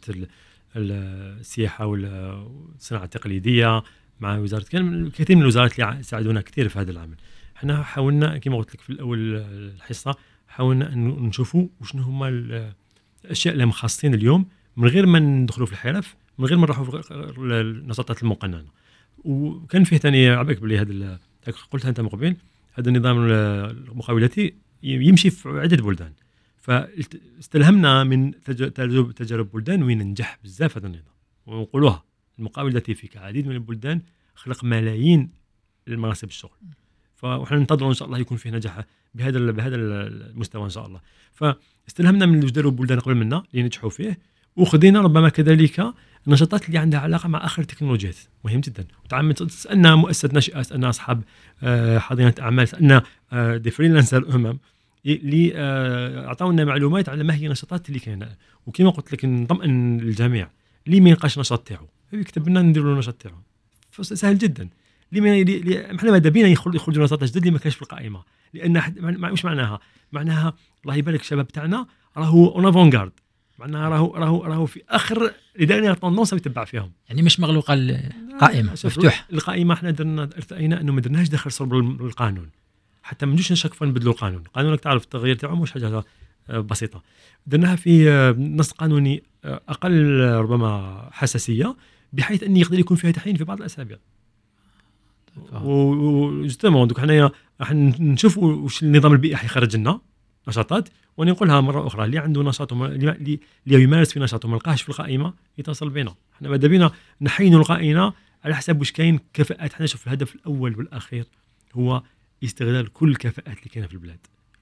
[0.76, 3.82] السياحة وال- والصناعة التقليدية
[4.20, 7.16] مع وزارة كان كثير من الوزارات اللي ساعدونا كثير في هذا العمل.
[7.56, 10.14] إحنا حاولنا كما قلت لك في الأول الحصة
[10.48, 12.72] حاولنا نشوفوا وشنو هما ال-
[13.24, 17.12] الأشياء اللي مخصصين اليوم من غير ما ندخلوا في الحرف من غير ما نروحوا في
[17.38, 18.64] النشاطات المقننة.
[19.24, 21.18] وكان فيه ثاني عباك بلي هذا
[21.70, 22.36] قلتها أنت من قبل
[22.74, 26.12] هذا النظام المقاولاتي يمشي في عدة بلدان.
[26.68, 31.02] فاستلهمنا من تج- تجارب تجارب بلدان وين نجح بزاف هذا النظام.
[31.46, 32.04] ونقولوها
[32.38, 34.00] المقاول الذاتي في العديد من البلدان
[34.34, 35.30] خلق ملايين
[35.88, 36.50] المناصب الشغل.
[37.16, 41.00] فاحنا ننتظر إن شاء الله يكون فيه نجاح بهذا بهذا ال- المستوى إن شاء الله.
[41.34, 44.18] فاستلهمنا من تجارب بلدان قبل منا اللي نجحوا فيه
[44.56, 45.94] وخذينا ربما كذلك
[46.26, 48.16] النشاطات اللي عندها علاقة مع آخر التكنولوجيات.
[48.44, 48.86] مهم جدا.
[49.04, 51.22] وتعمل سالنا مؤسسه ناشئه سالنا أصحاب
[51.62, 53.02] آه، حاضنة أعمال سالنا
[53.56, 54.58] دي فريلانسر أمم.
[55.16, 58.28] اللي آه، اعطونا معلومات على ما هي النشاطات اللي كاينة.
[58.66, 60.50] وكما قلت لك نطمئن الجميع.
[60.86, 61.86] اللي ما يلقاش نشاط تاعو.
[62.12, 63.36] يكتب لنا نديروا له النشاط تاعو
[64.00, 64.68] سهل جدا.
[65.12, 68.22] اللي ما اللي- إحنا ماذا بينا يخرج- يخرجوا نشاط جدد اللي ما كانش في القائمة.
[68.54, 68.82] لأن
[69.32, 69.80] مش معناها؟
[70.12, 73.12] معناها الله يبارك الشباب تاعنا راهو en avant-garde
[73.58, 76.92] معناها راهو راهو راهو في اخر les dernières tendances يتبع فيهم.
[77.08, 79.26] يعني مش مغلوقة القائمه شوف، مفتوح.
[79.32, 82.48] القائمة إحنا درنا ارتئينا أنه ما درناش داخل صلب القانون.
[83.08, 86.04] حتى ما نجوش نشك نبدلوا القانون القانون راك تعرف التغيير تاعو مش حاجة
[86.48, 87.02] بسيطة.
[87.46, 91.76] درناها في آه، نص قانوني آه، أقل آه، ربما حساسية
[92.12, 93.98] بحيث ان يقدر يكون فيها تحيين في بعض الأسابيع.
[95.52, 100.00] وجوستومون دوك حنايا راح نشوفوا واش النظام البيئي حيخرج لنا
[100.48, 104.88] نشاطات وأنا نقولها مرة أخرى اللي عنده نشاط اللي يمارس في نشاط وما لقاهش في
[104.88, 106.90] القائمة يتصل بنا إحنا ماذا بينا؟
[107.20, 108.12] نحينوا القائمة
[108.44, 109.72] على حسب واش كاين كفاءات.
[109.72, 111.24] إحنا شوف الهدف الأول والأخير
[111.74, 112.02] هو
[112.44, 114.18] استغلال كل الكفاءات اللي كاينة في البلاد.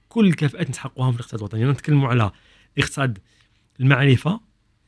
[0.09, 1.65] كل الكفاءات نسحقوها في الاقتصاد الوطني.
[1.65, 2.31] نتكلموا على
[2.79, 3.19] اقتصاد
[3.81, 4.41] المعرفة.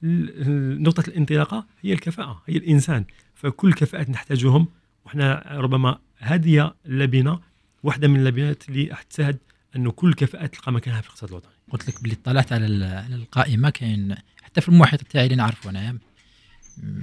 [0.04, 3.04] ال- ال- نقطة الانطلاقة هي الكفاءة هي الإنسان.
[3.34, 4.68] فكل الكفاءات نحتاجهم
[5.04, 7.40] وحنا ربما هذه اللبنة
[7.82, 9.38] واحدة من اللبنات اللي تساعد
[9.76, 11.50] انه كل الكفاءات تلقى مكانها في الاقتصاد الوطني.
[11.70, 15.92] قلت لك بلي طلعت على على القائمة كاين حتى في المحيط تاعي اللي نعرفه انايا
[15.92, 15.98] م-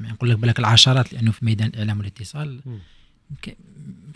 [0.06, 2.62] نقول لك بالك العشرات لأنه في ميدان الاعلام والاتصال.
[3.30, 3.38] مم.
[3.42, 3.58] ك-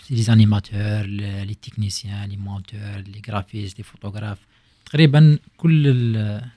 [0.09, 4.37] les animateurs les monteurs les graphistes les photographes
[4.85, 6.49] تقريبا كل ال-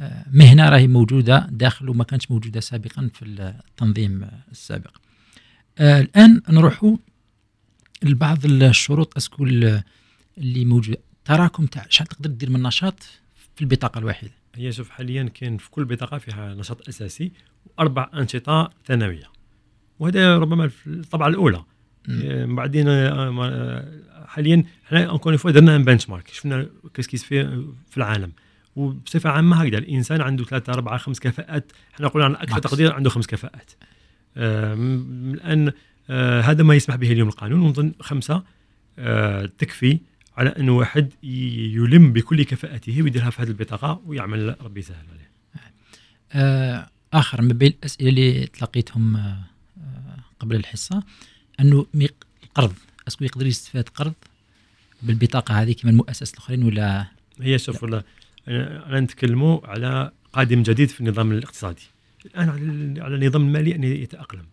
[0.00, 0.24] آه،
[0.70, 4.96] راهي موجودة داخل وما كانتش موجودة سابقا في التنظيم السابق.
[5.78, 6.96] آه، الآن نروحوا
[8.02, 9.82] لبعض الشروط est-ce que ال-
[10.38, 10.98] اللي موجودة.
[11.24, 13.02] تراكم تاع شحال تقدر دير من نشاط
[13.56, 17.32] في البطاقة الواحدة؟ هي شوف حاليا كاين في كل بطاقة فيها نشاط أساسي
[17.66, 19.30] وأربع أنشطة ثانوية.
[19.98, 21.64] وهذا ربما في الطبعة الأولى.
[22.54, 27.44] بعدين آه، ما- آه، حاليا حنا encore fois درنا un benchmark شفنا كيس في
[27.90, 28.32] في العالم.
[28.76, 31.72] وبصفة عامة هكذا الإنسان عنده ثلاثة أربعة خمس كفاءات.
[31.94, 32.58] إحنا نقول عن أكثر.
[32.58, 33.70] تقدير عنده خمس كفاءات.
[34.36, 34.74] آه،
[35.34, 35.72] الآن
[36.10, 37.60] آه، هذا ما يسمح به اليوم القانون.
[37.60, 38.42] ونظن خمسة
[38.98, 39.98] آه، تكفي
[40.36, 45.30] على أن واحد يلم بكل كفاءته ويديرها في هذه البطاقة ويعمل ربي يسهل عليه.
[46.32, 49.20] آه، آخر من بين الاسئله اللي تلقيتهم آه،
[49.78, 51.02] آه، قبل الحصة.
[51.60, 52.74] أنه ميق- القرض
[53.08, 54.12] est-ce que يقدر يستفاد قرض
[55.02, 57.06] بالبطاقة هذه كما المؤسسات الأخرين ولا؟
[57.40, 58.02] هي شوف ولا
[58.48, 61.82] أنا نتكلموا على قادم جديد في النظام الاقتصادي.
[62.26, 62.48] الآن
[63.00, 64.44] على النظام المالي أن يتأقلم.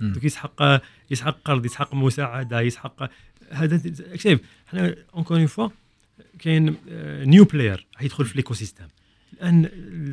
[0.00, 3.10] يسحق يسحق قرض يسحق مساعدة يسحق
[3.50, 3.80] هذا
[4.16, 5.68] شايف إحنا encore une fois
[6.38, 6.76] كاين
[7.30, 8.84] new player يدخل في ال écosystème
[9.32, 9.68] الان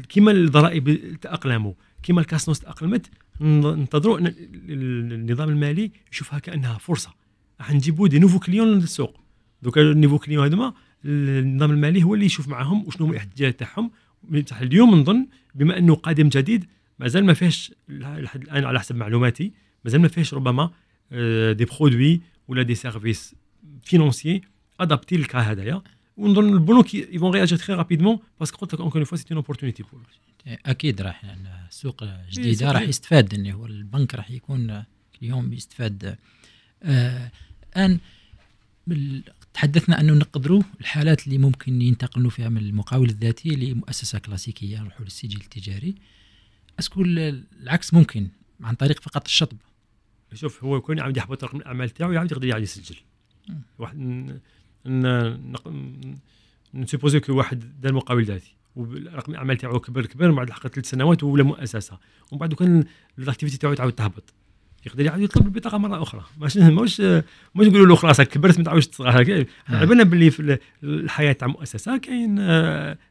[0.10, 3.10] كيما الضرائب تأقلموا كيما ال CASNOS تأقلمت
[3.41, 4.34] ننتظروا أن
[4.69, 7.13] النظام المالي يشوفها كأنها فرصة.
[7.60, 9.19] راح نجيبوا des nouveaux clients للسوق.
[9.62, 10.74] دوكا ال nouveaux clients هذوما
[11.06, 13.91] النظام المالي هو اللي يشوف معاهم وشنو هما الاحتياجات تاعهم.
[14.62, 16.65] اليوم نظن بما أنه قادم جديد
[17.00, 19.52] مازال ما فيهش لحد الآن على حسب معلوماتي
[19.86, 20.72] مازال ما فيهش ربما
[21.12, 23.36] آه، des produits ولا des services
[23.84, 24.41] financiers
[24.80, 25.82] adaptés لل cas هذايا
[26.17, 29.38] ونظن البنوك y vont réagir très rapidement parce que قلت لك encore fois c'était une
[29.38, 30.02] opportunité بور
[30.47, 32.82] أكيد راح لأن السوق إيه، جديده سوق راح.
[32.82, 34.84] يستفاد انه هو البنك راح يكون
[35.21, 36.17] اليوم يستفاد.
[36.84, 37.32] آه،
[37.76, 37.99] الآن
[38.88, 39.23] بال-
[39.54, 45.41] تحدثنا أنه نقدروا الحالات اللي ممكن ينتقلوا فيها من المقاول الذاتي لمؤسسة كلاسيكية نروحوا للسجل
[45.41, 45.95] التجاري.
[46.80, 48.28] أسكو ال- العكس ممكن
[48.62, 49.58] عن طريق فقط الشطب.
[50.34, 52.95] شوف هو يكون يعاود يحبط رقم الاعمال تاعو يعاود يقدر يعاود يسجل.
[53.80, 53.97] واحد
[54.86, 56.17] ن- ن- نق- ن-
[56.74, 60.89] ن supposer que واحد دار مقاول ذاتي ورقم الأعمال تاعو كبر كبر بعد لحق ثلاث
[60.89, 61.98] سنوات ولا مؤسسة
[62.32, 62.84] ومن بعد كان
[63.19, 64.24] ال activité تاعو تعاود تهبط.
[64.86, 66.22] يقدر يعاود يطلب البطاقه مرة أخرى.
[66.38, 69.08] ماشي ماش ماش نقولوا له خلاص كبرت ما تعاودش تصغر.
[69.69, 72.39] على بالنا باللي في ال- الحياة تاع مؤسسة كاين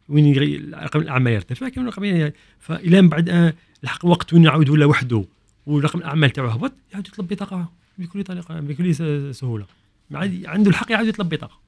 [0.08, 0.34] وين
[0.74, 5.24] رقم الأعمال يرتفع كاين رقم فإلى من بعد لحق وقت وين يعاود ولا وحده
[5.66, 8.94] ورقم الأعمال تاعو هبط يعاود يطلب بطاقة بكل طريقة بكل
[9.34, 9.66] سهولة.
[10.14, 11.60] عنده الحق يعاود يطلب بطاقة.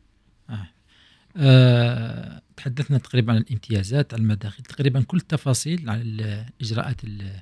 [1.36, 7.40] آه، تحدثنا تقريبا عن الامتيازات على المداخل تقريبا كل التفاصيل على الإجراءات ال-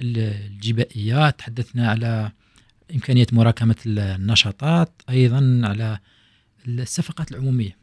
[0.00, 1.30] ال- الجبائية.
[1.30, 2.32] تحدثنا على
[2.94, 5.98] إمكانية مراكمة النشاطات أيضا على
[6.68, 7.76] الصفقات العمومية.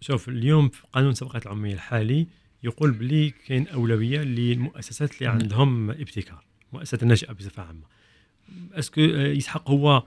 [0.00, 2.26] شوف اليوم في قانون الصفقات العمومية الحالي
[2.62, 5.38] يقول بلي كاين أولوية للمؤسسات اللي نعم.
[5.38, 7.86] عندهم ابتكار مؤسسات الناشئه بصفة عامة.
[8.72, 10.02] أسكو آه، يسحق هو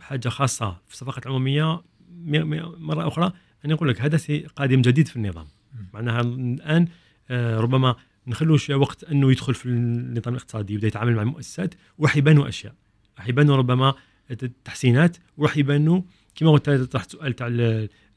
[0.00, 1.82] حاجة خاصة في الصفقات العمومية
[2.78, 3.32] مرة أخرى
[3.64, 5.46] أنا نقول لك هذا سي قادم جديد في النظام.
[5.94, 6.88] معناها الآن
[7.30, 7.94] آه، ربما
[8.26, 12.74] نخلوا شوية وقت أنه يدخل في النظام الاقتصادي يبدأ يتعامل مع المؤسسات وراح يبانوا أشياء.
[13.18, 13.94] راح يبانوا ربما
[14.64, 16.02] تحسينات وراح يبانوا
[16.34, 17.46] كما قلت طرحت سؤال تاع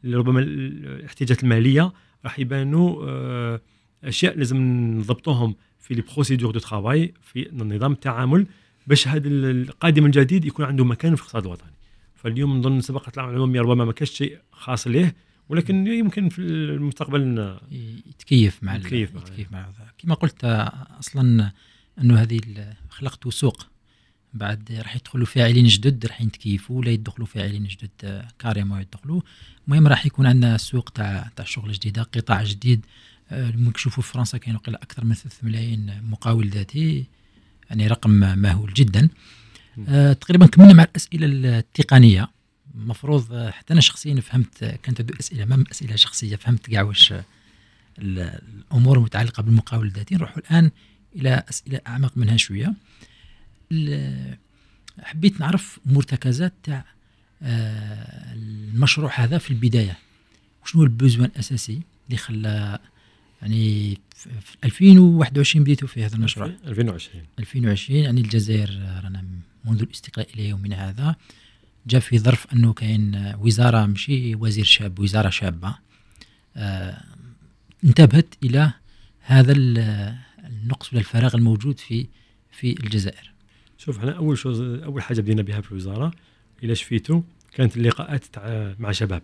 [0.05, 1.93] ربما ال- الاحتياجات المالية.
[2.25, 3.61] راح يبانوا آه،
[4.03, 4.57] أشياء لازم
[4.97, 8.47] نضبطوهم في les procédures de travail في نظام التعامل.
[8.87, 11.71] باش هذا القادم الجديد يكون عنده مكان في الاقتصاد الوطني.
[12.15, 15.15] فاليوم نظن سباقة العمومية ربما ما كاش شيء خاص ليه
[15.49, 17.55] ولكن يمكن في المستقبل
[18.09, 19.91] يتكيف مع يتكيف مع- يتكيف مع هذا.
[19.97, 20.43] كما قلت
[20.99, 21.51] أصلا
[22.01, 22.41] أنه هذه
[22.89, 23.67] خلقتوا سوق.
[24.33, 29.21] بعد راح يدخلوا فاعلين جدد راح يتكيفوا ولا يدخلوا فاعلين جدد carrément يدخلوا.
[29.67, 32.85] المهم راح يكون عندنا سوق تاع تاع شغل جديده قطاع جديد.
[33.31, 37.05] آه، ممكن تشوفوا في فرنسا كاين أكثر من 3 ملايين مقاول ذاتي.
[37.69, 39.09] يعني رقم مهول جدا.
[39.87, 41.27] آه، تقريبا كملنا مع الأسئلة
[41.59, 42.29] التقنية.
[42.75, 46.81] المفروض آه، حتى أنا شخصيا فهمت آه، كانت هذو أسئلة ما أسئلة شخصية فهمت كاع
[46.81, 47.23] واش ال-
[47.99, 50.71] الأمور المتعلقة بالمقاول الذاتي نروحوا الآن
[51.15, 52.73] إلى أسئلة أعمق منها شوية.
[55.03, 56.85] حبيت نعرف مرتكزات تاع
[57.41, 59.97] المشروع هذا في البداية.
[60.65, 62.79] شنو البوزوان الأساسي اللي خلى
[63.41, 66.51] يعني في 2021 بديتوا في هذا المشروع.
[66.67, 68.69] 2020 2020 يعني الجزائر
[69.03, 69.25] رانا
[69.65, 71.15] منذ الاستقلال إلى يومنا هذا
[71.87, 75.75] جاء في ظرف أنه كاين وزارة ماشي وزير شاب وزارة شابة
[76.55, 77.03] آه
[77.83, 78.73] انتبهت إلى
[79.19, 82.07] هذا النقص ولا الفراغ الموجود في
[82.51, 83.31] في الجزائر.
[83.77, 86.11] شوف إحنا أول شو أول حاجة بدينا بها في الوزارة
[86.63, 87.21] إلى شفيتوا
[87.53, 89.21] كانت اللقاءات تاع مع شباب.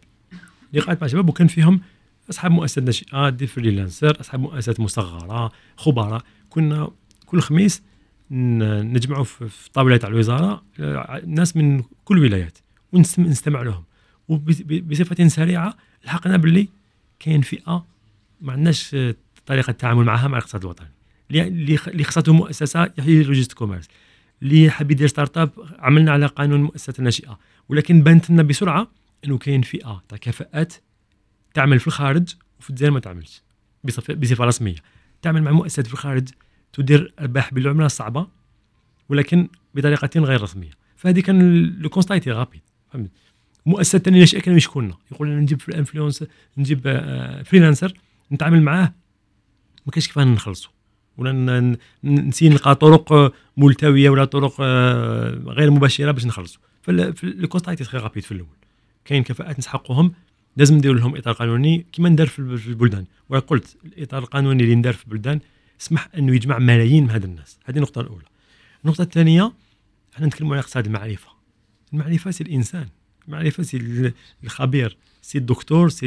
[0.74, 1.82] لقاءات مع شباب وكان فيهم
[2.32, 6.24] أصحاب مؤسسات ناشئات دي فريلانسر أصحاب مؤسسات مصغرة خبراء.
[6.50, 6.92] كنا
[7.26, 7.84] كل خميس
[8.32, 12.58] نجمعوا في طاوله تاع الوزارة آه، ناس من كل الولايات
[12.94, 13.84] ونستمع لهم.
[14.28, 16.68] وبصفه سريعة لحقنا باللي
[17.20, 17.86] كاين فئة
[18.42, 19.16] ما عندناش آه،
[19.46, 20.88] طريقة التعامل معها مع الاقتصاد الوطني.
[21.32, 23.88] اللي خصته مؤسسة يحيي le registre commerce.
[24.42, 27.40] اللي حاب يدير startup عملنا على قانون المؤسسات الناشئه
[27.70, 28.88] ولكن بانت لنا بسرعة
[29.26, 30.74] إنه كاين فئة تاع كفاءات
[31.54, 33.42] تعمل في الخارج وفي الجزائر ما تعملش.
[33.84, 34.76] بصفه, رسمية.
[35.22, 36.30] تعمل مع مؤسسات في الخارج
[36.74, 38.28] تدير أرباح بالعملة الصعبة
[39.10, 40.72] ولكن بطريقة غير رسمية.
[40.98, 42.62] فهذه كان le constat était rapide
[42.94, 43.10] فهمت؟
[43.66, 46.24] مؤسسات ثانية ناشئه كانوا يشكونا يقول لنا نجيب influenceur
[46.58, 46.80] نجيب
[47.46, 48.94] freelancer آه، نتعامل معاه.
[49.86, 50.72] ما كاينش كيفاه نخلصوا
[51.18, 57.72] ولا ن essayer نلقى طرق ملتوية ولا طرق آه، غير مباشرة باش نخلصوا فال constat
[57.72, 58.58] était très rapide في الأول.
[59.06, 60.14] كاين كفاءات نسحقهم
[60.58, 63.06] لازم ندير لهم إطار قانوني كما ندار في البلدان.
[63.30, 65.40] وقلت الإطار القانوني اللي ندار في البلدان
[65.78, 67.60] سمح إنه يجمع ملايين من هاد الناس.
[67.66, 68.26] هذه النقطة الأولى.
[68.86, 69.54] النقطة الثانية
[70.16, 71.30] إحنا نتكلموا على اقتصاد المعرفة.
[71.94, 72.88] المعرفة c'est الإنسان.
[73.28, 76.06] المعرفة سي الخبير سي الدكتور سي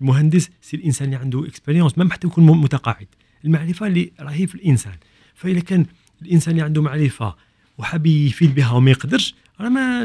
[0.00, 3.06] المهندس سي الإنسان اللي عنده expérience ما حتى يكون متقاعد.
[3.44, 4.96] المعرفة اللي راهي في الإنسان.
[5.34, 5.86] فإذا كان
[6.22, 7.36] الإنسان اللي عنده معرفة
[7.78, 10.04] وحاب يفيد بها وما يقدرش راه ما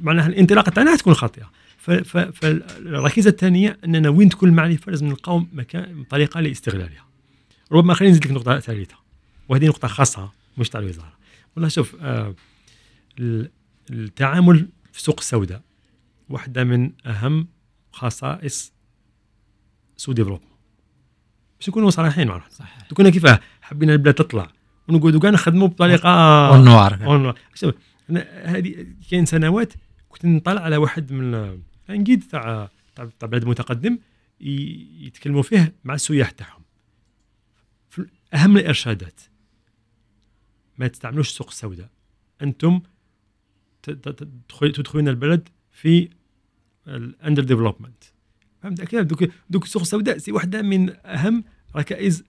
[0.00, 1.50] معناها الانطلاقة تاعنا تكون خاطئة.
[1.86, 7.06] فالركيزة الثانية أننا وين تكون المعرفه لازم نلقاو مكان طريقة لاستغلالها.
[7.72, 8.96] ربما خلينا نزيد لك نقطة ثالثة
[9.48, 11.12] وهذه نقطة خاصة مش تاع الوزارة.
[11.56, 12.34] والله شوف آه
[13.90, 15.62] التعامل في السوق السوداء
[16.28, 17.48] واحدة من أهم
[17.92, 18.72] خصائص
[19.96, 20.50] sous-développement
[21.58, 22.88] باش نكونوا صريحين مع صحيح.
[22.94, 24.52] كنا كيفاه؟ حبينا البلاد تطلع.
[24.88, 26.10] ونقعدوا كاع نخدموا بطريقة
[27.06, 27.74] en شوف
[28.44, 29.72] هذه كاين سنوات
[30.08, 31.58] كنت نطلع على واحد من
[31.90, 33.98] les guides تاع تاع بلاد متقدم
[34.40, 36.62] يتكلموا فيه مع السياح تاعهم.
[38.34, 39.20] أهم الإرشادات.
[40.78, 41.90] ما تستعملوش السوق السوداء.
[42.42, 42.80] أنتم
[43.82, 46.08] تدخلون البلد في
[46.88, 48.04] ال underdevelopment
[48.62, 51.44] فهمت كيف؟ دوك دوك السوق السوداء c'est واحدة من أهم
[51.76, 52.24] ركائز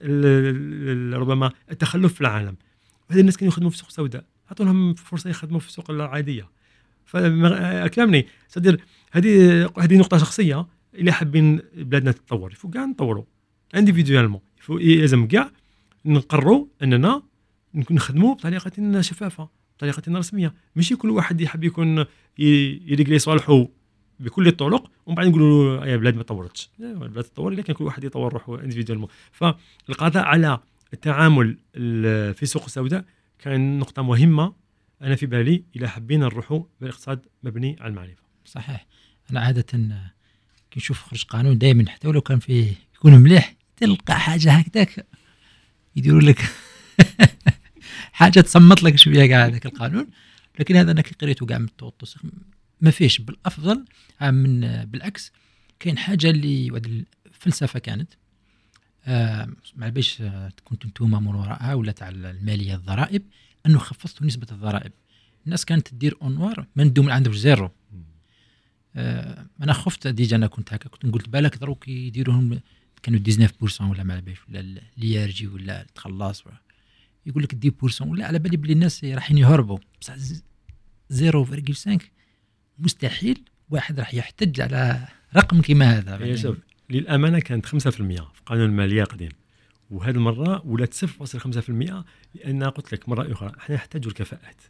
[1.13, 2.57] ربما التخلف في العالم.
[3.11, 4.25] هذه الناس كانوا يخدموا في السوق السوداء.
[4.47, 6.49] اعطوا لهم فرصة يخدموا في السوق العادية.
[7.05, 8.81] فكلامني صدر
[9.17, 12.51] هذه هذه نقطة شخصية اللي حابين بلادنا تتطور.
[12.51, 13.23] يفو كاع نطوروا
[13.75, 15.51] individuellement لازم كاع
[16.05, 17.21] نقرروا أننا
[17.91, 20.53] نخدموا بطريقه شفافة بطريقه رسمية.
[20.75, 22.05] ماشي كل واحد يحب يكون
[22.37, 23.67] ي régler صوالحه
[24.19, 26.69] بكل الطرق ومن بعد نقولوا يا بلاد ما تطورتش.
[26.79, 30.59] البلاد تطور لكن كل واحد يطور روحه individuellement فالقضاء على
[30.93, 31.57] التعامل
[32.33, 33.05] في السوق السوداء
[33.39, 34.53] كان نقطة مهمة.
[35.01, 38.23] أنا في بالي إلى حبينا نروحوا باقتصاد مبني على المعرفة.
[38.45, 38.87] صحيح.
[39.31, 39.63] أنا عادة
[40.71, 45.07] كي نشوف خرج قانون دائما حتى ولو كان فيه يكون مليح تلقى حاجة هكذاك
[45.95, 46.41] يديروا لك
[48.11, 50.07] حاجة تصمت لك شوية كاع هذاك القانون.
[50.59, 52.17] لكن هذا أنا كي قريته كاع من التوطس
[52.81, 53.85] ما فيش بالأفضل
[54.21, 55.31] من بالعكس
[55.79, 56.81] كاين حاجة اللي
[57.25, 58.09] الفلسفة كانت
[59.05, 60.23] آه ما باش
[60.63, 63.23] كنتم أنتم من وراءها ولا تاع المالية الضرائب
[63.65, 64.91] أنه خفضتوا نسبة الضرائب.
[65.45, 67.65] الناس كانت تدير اونوار ما ندوم عندهم زيرو.
[67.65, 68.16] آه
[69.63, 70.89] أنا خفت ديجا أنا كنت هكا.
[70.89, 72.59] كنت قلت بالك دروك يديروهم
[73.03, 76.43] كانوا 19% ولا ما على ولا ليارجي ولا تخلص
[77.25, 80.15] يقول لك 10% ولا على بالي بلي الناس رايحين يهربوا بصح
[81.13, 81.97] 0.5
[82.79, 86.11] مستحيل واحد راح يحتج على رقم كما هذا.
[86.11, 86.57] يعني شوف
[86.89, 89.31] للأمانة كانت 5% في قانون المالية القديم.
[89.89, 92.03] وهذه المرة ولات 0.5%
[92.35, 94.61] لأن قلت لك مرة أخرى إحنا نحتاج الكفاءات.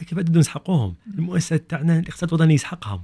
[0.00, 3.02] الكفاءات بدنا نسحقوهم المؤسسات تاعنا الاقتصاد الوطني يسحقهم.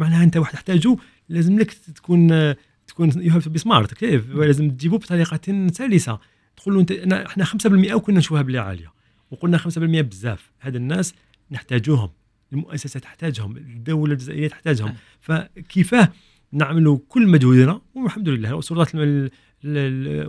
[0.00, 0.96] معناها انت واحد تحتاجه
[1.28, 2.54] لازم لك تكون
[2.86, 6.18] تكون you have smart كيف؟ لازم تجيبه بطريقة سلسة.
[6.56, 8.92] تقول له انت إحنا 5% وكنا نشوفها بلي عالية.
[9.30, 10.50] وقلنا 5% بزاف.
[10.60, 11.14] هاد الناس
[11.50, 12.10] نحتاجوهم.
[12.52, 13.56] المؤسسة تحتاجهم.
[13.56, 14.94] الدولة الجزائرية تحتاجهم.
[15.20, 16.12] فكيفاه
[16.52, 18.54] نعملوا كل مجهودنا؟ والحمد لله.
[18.54, 19.30] وزاره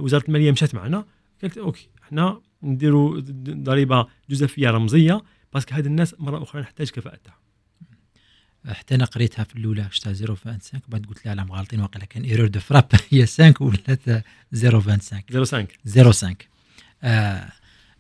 [0.03, 1.05] وزارة المالية مشات معنا.
[1.41, 5.22] قالت OK إحنا نديروا ضريبة جزافيه رمزية.
[5.53, 7.41] parce que هاد الناس مرة أخرى نحتاج كفاءتها.
[8.68, 12.47] حتى أنا قريتها في الأولى شتا 0.25 بعد قلت لا لا مغالطين واقيلا كان erreur
[12.47, 15.72] de frappe هي 5 ولات 0.25 05
[16.03, 16.36] 05
[17.03, 17.51] آه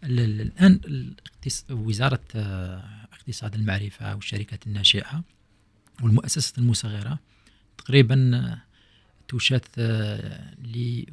[0.03, 0.79] ال- ال- الآن
[1.69, 5.23] وزارة آه، اقتصاد المعرفة والشركات الناشئة
[6.01, 7.19] والمؤسسات المصغرة
[7.77, 8.61] تقريبا آه،
[9.27, 11.05] touché آه، les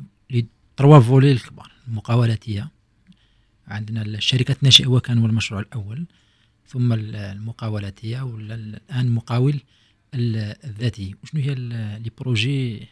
[0.77, 2.71] trois volets الكبار المقاولاتية.
[3.69, 6.05] عندنا الشركات الناشئة هو كان هو المشروع الأول.
[6.69, 9.61] ثم ال- المقاولاتية والان المقاول
[10.15, 11.15] ال- الذاتي.
[11.23, 12.87] وشنو هي les projets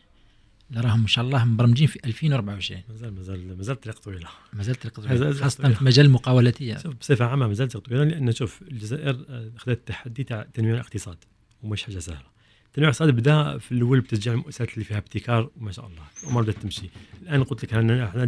[0.70, 5.00] اللي راهم إن شاء الله مبرمجين في 2024 مازال مازال مازال طريق طويله مازال طريق
[5.00, 5.74] مازال طويل طريق خاصة طويل.
[5.74, 6.76] في مجال المقاولاتية.
[6.78, 11.16] شوف بصفة عامة مازال طريق طويله لأن شوف الجزائر آه، أخذت التحدي تاع تنويع الاقتصاد
[11.62, 12.26] ومش حاجة سهلة.
[12.72, 16.58] تنويع الاقتصاد بدأ في الأول بتشجيع المؤسسات اللي فيها ابتكار وما شاء الله الأمور بدات
[16.58, 16.90] تمشي.
[17.22, 18.24] الآن قلت لك إحنا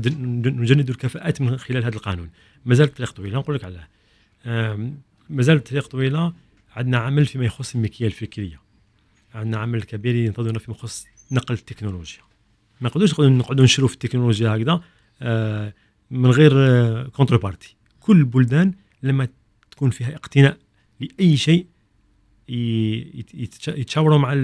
[0.46, 2.30] نجند الكفاءات من خلال هذا القانون.
[2.64, 3.88] مازال طريق طويله نقول لك علاه
[5.30, 6.32] مازال طريق طويلة.
[6.76, 8.60] عندنا عمل فيما يخص الملكيه الفكرية.
[9.34, 12.28] عندنا عمل كبير ينتظرنا فيما يخص نقل التكنولوجيا.
[12.80, 14.82] ما نقدروش نقعدوا نشروا في التكنولوجيا هكذا
[15.22, 15.74] آه،
[16.10, 16.52] من غير
[17.08, 19.28] contrepartie كل البلدان لما
[19.70, 20.58] تكون فيها اقتناء
[21.00, 21.66] لأي شيء
[23.68, 24.34] يتشاوروا مع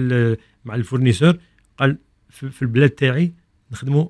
[0.65, 1.37] مع الفورنيسور
[1.77, 1.97] قال
[2.29, 3.33] في البلاد تاعي
[3.71, 4.07] نخدموا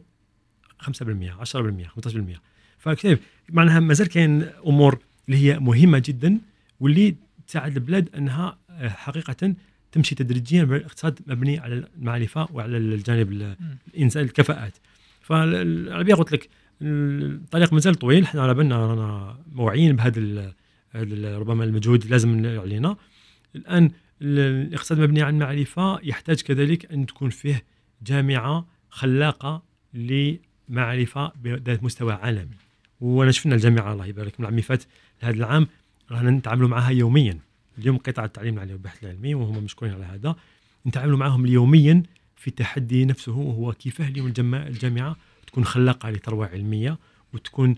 [0.82, 2.39] 5% 10% 15%
[2.78, 3.19] فكيف؟
[3.49, 6.39] معناها مازال كاين أمور اللي هي مهمة جدا
[6.80, 7.15] واللي
[7.47, 9.55] تساعد البلاد أنها آه، حقيقة
[9.91, 13.55] تمشي تدريجيا بالاقتصاد مبني على المعرفة وعلى الجانب ال-
[13.88, 14.73] الانسان الكفاءات.
[15.21, 16.49] فالعربيه قلت لك
[16.82, 18.23] الطريق مازال طويل.
[18.23, 20.53] إحنا على بالنا رانا موعيين بهذا
[20.91, 22.97] هذا ربما المجهود لازم علينا.
[23.55, 27.63] الآن ال- الاقتصاد مبني على المعرفة يحتاج كذلك أن تكون فيه
[28.03, 29.63] جامعة خلاقة
[29.93, 32.55] لمعرفة بذات مستوى عالمي.
[33.01, 34.84] وانا شفنا الجامعة الله يبارك من العام فات
[35.23, 35.67] لهذا العام.
[36.12, 37.39] رانا نتعاملوا معها يوميا.
[37.78, 40.36] اليوم قطاع التعليم العالي والبحث العلمي وهم مشكورين على هذا.
[40.88, 42.03] نتعاملوا معهم يوميا
[42.36, 45.16] في التحدي نفسه وهو كيف اليوم الجامعة
[45.47, 46.97] تكون خلاقة لثروة علمية
[47.34, 47.76] وتكون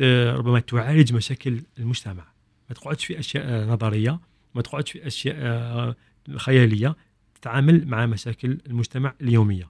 [0.00, 2.24] ربما تعالج مشاكل المجتمع.
[2.68, 4.20] ما تقعدش في أشياء نظرية
[4.54, 5.96] ما تقعدش في أشياء آه،
[6.36, 6.96] خيالية
[7.34, 9.68] تتعامل مع مشاكل المجتمع اليومية.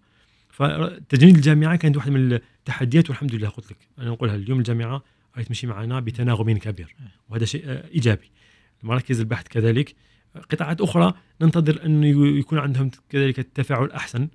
[0.48, 5.02] فتجنيد الجامعة كانت واحدة من التحديات والحمد لله قلت لك أنا نقولها اليوم الجامعة
[5.36, 6.96] راهي تمشي معنا بتناغم كبير.
[7.28, 8.30] وهذا شيء إيجابي.
[8.82, 9.94] مراكز البحث كذلك.
[10.50, 14.28] قطاعات أخرى ننتظر انه يكون عندهم كذلك التفاعل أحسن.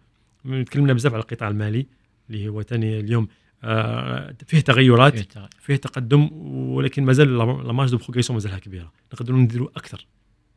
[0.65, 1.87] تكلمنا بزاف على القطاع المالي
[2.29, 3.27] اللي هو ثاني اليوم
[3.63, 5.19] آه، فيه تغيرات
[5.59, 8.91] فيه تقدم ولكن مازال la marge de progression مازالها كبيرة.
[9.13, 10.07] نقدروا نديروا أكثر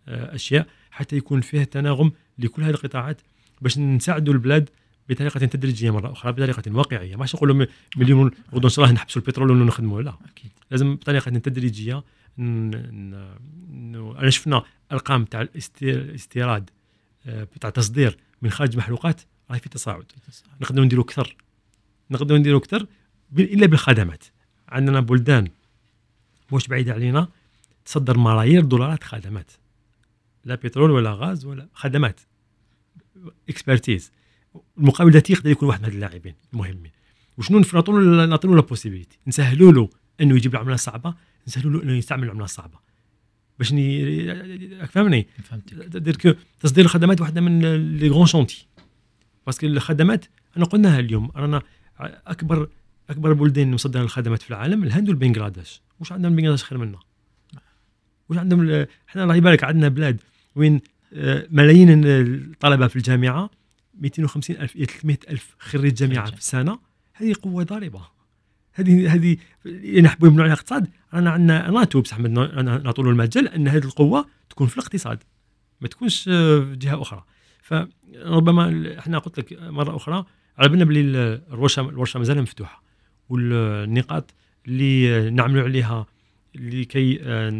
[0.09, 3.21] آه، أشياء حتى يكون فيه تناغم لكل هذه القطاعات
[3.61, 4.71] باش نساعدوا البلاد
[5.09, 7.17] بطريقة تدريجية مرة أخرى بطريقة واقعية.
[7.17, 10.15] ماشي نقولوا مليون غدوة ان شاء الله نحبسوا البترول ونخدموا لا.
[10.33, 10.51] أكيد.
[10.71, 12.05] لازم بطريقة تدريجية
[12.39, 13.37] ن- ن-
[13.71, 16.71] ن- أنا شفنا ارقام تاع الاست- الاستيراد
[17.27, 20.05] آه، بتاع تصدير من خارج محروقات راهي في تصاعد.
[20.61, 21.37] نقدروا نديروا أكثر.
[22.11, 22.87] نقدروا نديروا أكثر
[23.39, 24.25] إلا بالخدمات.
[24.69, 25.49] عندنا بلدان
[26.53, 27.29] مش بعيدة علينا
[27.85, 29.51] تصدر ملايير دولارات خدمات.
[30.45, 32.21] لا بترول ولا غاز ولا خدمات.
[33.49, 34.13] expertise
[34.79, 36.93] المقاول الذاتي يقدر يكون واحد من هاد اللاعبين المهمين.
[37.39, 39.89] وشنو نعطوا له؟ نعطوا له possibilité نسهلوا له
[40.21, 41.15] إنه يجيب العمله الصعبه
[41.49, 42.79] نسهلوا له إنه يستعمل العملة الصعبة.
[43.59, 44.31] باش ني...
[44.81, 46.23] راك فاهمني؟ فهمتك.
[46.23, 47.61] que تصدير الخدمات واحدة من
[47.97, 48.67] les grands chantiers.
[49.47, 50.25] Parce que الخدمات
[50.57, 51.63] أنا قلناها اليوم رانا
[52.01, 52.69] اكبر
[53.11, 55.81] أكبر بلدان مصدره الخدمات في العالم الهند والبنغلاديش.
[56.01, 56.99] واش عندنا بنغلاديش خير منا؟
[58.29, 60.21] واش عندهم إحنا الله يبارك عندنا بلاد
[60.57, 60.81] وين
[61.15, 63.51] آه، ملايين الطلبة في الجامعة
[64.03, 66.79] 250 ألف إلى 300 ألف خريج جامعة في السنة.
[67.15, 68.01] هذه قوة ضاربة.
[68.75, 69.37] هذه هذه
[70.01, 70.89] نحبوا نبنوا عليها اقتصاد.
[71.15, 75.19] رانا عندنا ناتو بصح نعطوا له المجال أن هذه القوة تكون في الاقتصاد
[75.81, 77.25] ما تكونش في جهة أخرى.
[77.63, 80.25] فربما إحنا قلت لك مرة أخرى
[80.59, 82.83] على بالنا بلي ال- الورشه الورشة مازال مفتوحة
[83.29, 84.35] والنقاط
[84.69, 86.07] اللي نعملوا عليها
[86.55, 87.51] لكي آه،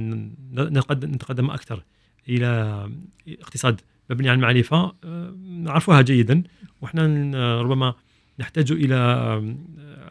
[1.03, 1.83] نتقدم أكثر
[2.29, 2.91] إلى
[3.29, 3.81] اقتصاد
[4.15, 6.43] مبني على المعرفه آه، نعرفوها جيدا.
[6.81, 7.95] وإحنا ن- ربما
[8.39, 9.57] نحتاج إلى آه،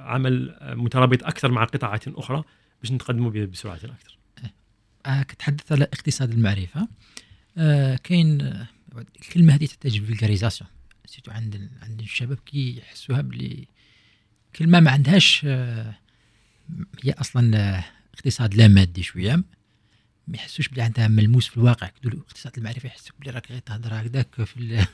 [0.03, 2.43] عمل آه، مترابط أكثر مع قطاعات أخرى
[2.81, 4.17] باش نتقدموا بسرعة أكثر.
[5.05, 6.87] آه كتحدث على اقتصاد المعرفة.
[7.57, 8.67] آه كاين آه،
[9.21, 10.69] الكلمة هذه تحتاج vulgarisation
[11.05, 13.67] surtout عند عند الشباب كي يحسوها بلي
[14.55, 15.95] كلمة ما عندهاش آه
[17.03, 17.83] هي أصلا آه
[18.13, 19.43] اقتصاد لا مادي شوية.
[20.27, 21.89] ما يحسوش بلي عندها ملموس في الواقع.
[22.01, 24.85] يقولوا اقتصاد المعرفة يحسوا بلي راك غير تهضر هكذاك في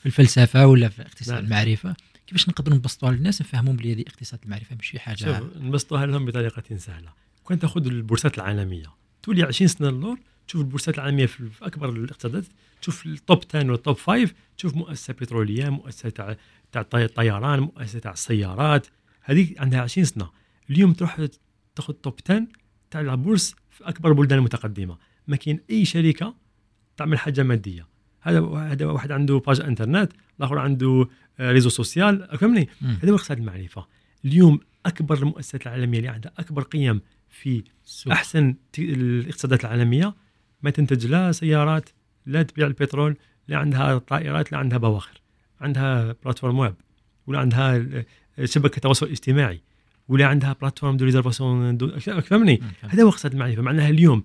[0.00, 1.44] في الفلسفة ولا في اقتصاد نعم.
[1.44, 1.96] المعرفة.
[2.26, 6.76] كيفاش نقدروا نبسطوها للناس نفهمهم بلي هذه اقتصاد المعرفة ماشي حاجة شوف نبسطوها لهم بطريقة
[6.76, 7.12] سهلة.
[7.44, 8.86] كون تاخذ البورصات العالمية
[9.22, 10.18] تولي 20 سنة للور
[10.48, 12.44] تشوف البورصات العالمية في أكبر الاقتصادات
[12.82, 16.36] تشوف ال top 10 وال top 5 تشوف مؤسسة بترولية مؤسسة تاع
[16.72, 18.86] تاع الطي- الطيران مؤسسة تاع السيارات.
[19.22, 20.30] هذه عندها 20 سنة.
[20.70, 21.26] اليوم تروح
[21.76, 22.46] تاخذ top 10
[22.90, 26.34] تاع ال bourse في أكبر البلدان المتقدمه ما كاين أي شركة
[26.96, 27.86] تعمل حاجة مادية.
[28.20, 31.08] هذا هذا واحد عنده page internet الآخر عنده
[31.40, 32.68] آه، réseau social فهمني.
[32.82, 33.86] هذا هو اقتصاد المعرفة.
[34.24, 38.12] اليوم أكبر المؤسسات العالمية اللي عندها أكبر قيم في السوق.
[38.12, 40.14] أحسن الاقتصادات العالمية
[40.62, 41.88] ما تنتج لا سيارات
[42.26, 43.16] لا تبيع البترول
[43.48, 45.20] لا عندها طائرات لا عندها بواخر.
[45.60, 46.74] عندها plateforme web
[47.26, 48.04] ولا عندها ال-
[48.44, 49.60] شبكة تواصل اجتماعي.
[50.10, 51.78] ولا عندها plateforme de réservation
[52.20, 52.60] فهمني.
[52.80, 53.62] هذا هو اقتصاد المعرفة.
[53.62, 54.24] معناها اليوم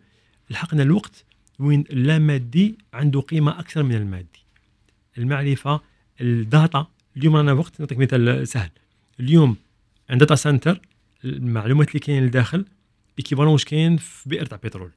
[0.49, 1.25] لحقنا الوقت
[1.59, 4.45] وين اللامادي عنده قيمة أكثر من المادي.
[5.17, 5.81] المعرفة
[6.21, 6.87] ال data.
[7.17, 8.69] اليوم رانا وقت نعطيك مثال سهل.
[9.19, 9.55] اليوم
[10.09, 10.81] عند data center
[11.25, 12.65] المعلومات اللي كاين لداخل
[13.19, 14.91] équivalent واش كاين في بئر تاع بترول.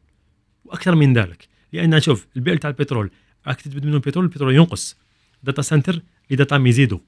[0.64, 1.48] وأكثر من ذلك.
[1.72, 3.10] لأن شوف البئر تاع البترول
[3.46, 4.96] راك تجبد منه البترول البترول ينقص.
[5.42, 6.98] data center les data يزيدوا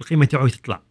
[0.00, 0.82] القيمة تاعو تطلع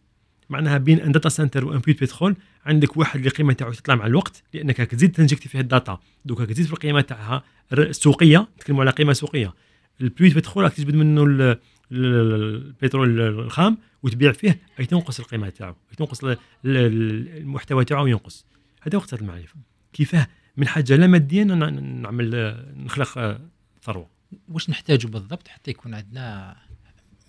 [0.50, 2.36] معناها بين أن data center و un puits بترول
[2.66, 5.98] عندك واحد اللي قيمه تاعو تطلع مع الوقت لأنك تزيد t'injecter فيه ال data.
[6.24, 7.42] Donc تزيد في القيمة تاعها
[7.72, 9.54] السوقيه نتكلموا على قيمة سوقية.
[10.00, 11.58] ال puits بترول راك تجبد منه ال- ال-
[11.92, 15.72] البترول الخام وتبيع فيه أي تنقص القيمة تاعو.
[15.90, 18.46] أي تنقص ال- ال- المحتوى تاعو ينقص.
[18.82, 19.54] هذا اقتصاد المعرفة.
[19.92, 20.26] كيفاه؟
[20.56, 23.40] من حاجة لا مادية نعمل آه، نخلق آه،
[23.82, 24.08] ثروة.
[24.48, 26.56] واش نحتاجوا بالضبط حتى يكون عندنا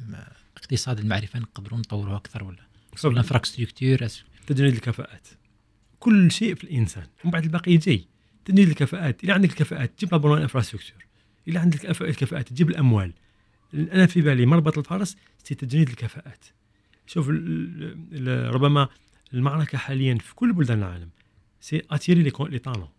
[0.10, 0.16] م-
[0.58, 2.58] اقتصاد المعرفة نقدروا نطوروه أكثر ولا؟
[2.96, 3.98] شوف، ال infrastructure
[4.48, 5.28] تجنيد الكفاءات.
[6.00, 8.08] كل شيء في الإنسان ومن بعد الباقي يجي.
[8.46, 11.06] تجنيد الكفاءات اذا عندك الكفاءات تجيب la bonne infrastructure
[11.48, 13.14] اذا عندك الكفاءات تجيب الأموال.
[13.74, 16.46] أنا في بالي مربط الفرس c'est تجنيد الكفاءات.
[17.08, 17.30] شوف
[18.56, 18.88] ربما
[19.34, 21.10] المعركة حاليا في كل بلدان العالم
[21.62, 22.90] c'est attirer les les talents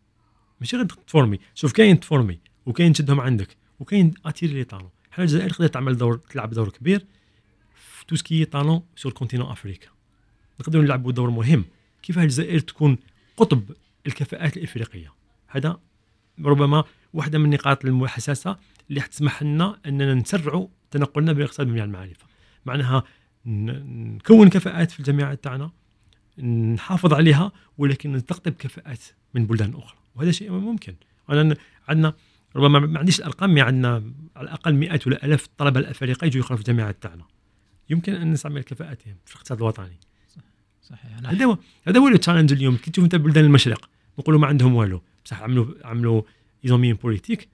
[0.61, 1.39] ماشي غير تفورمي former.
[1.55, 6.17] شوف كاين تفورمي وكاين تشدهم عندك وكاين attirer les talents حنا الجزائر تقدر تعمل دور
[6.17, 7.07] تلعب دور كبير.
[8.09, 9.89] tout ce qui est talents sur continent africain
[10.61, 11.65] نقدروا نلعبوا دور مهم.
[12.03, 12.99] كيف الجزائر تكون
[13.37, 13.63] قطب
[14.07, 15.13] الكفاءات الإفريقية؟
[15.47, 15.81] هذا
[16.45, 18.57] ربما واحدة من النقاط الحساسه
[18.91, 22.27] اللي حتسمح لنا أننا نسرعوا تنقلنا بالاقتصاد بمعنى المعرفة.
[22.67, 23.03] معناها
[23.47, 25.71] نكون كفاءات في الجامعات تاعنا
[26.75, 29.01] نحافظ عليها ولكن نستقطب كفاءات
[29.35, 29.99] من بلدان أخرى.
[30.15, 30.95] وهذا شيء ممكن.
[31.31, 31.57] أنا
[31.89, 32.15] عندنا
[32.57, 36.57] ربما ما عنديش الأرقام mais عندنا على الأقل مئات ولا الاف الطلبه الافارقه يجوا يقرأوا
[36.57, 37.25] في الجامعات تاعنا.
[37.91, 39.99] يمكن أن نستعمل كفاءاتهم في الاقتصاد الوطني.
[40.83, 41.59] صحيح هذا هو
[41.89, 42.77] هذا هو ال challenge اليوم.
[42.77, 45.03] كي تشوف أنت بلدان المشرق نقولوا ما عندهم والو.
[45.25, 46.23] بصح عملوا عملوا
[46.65, 47.49] ils ont mis politique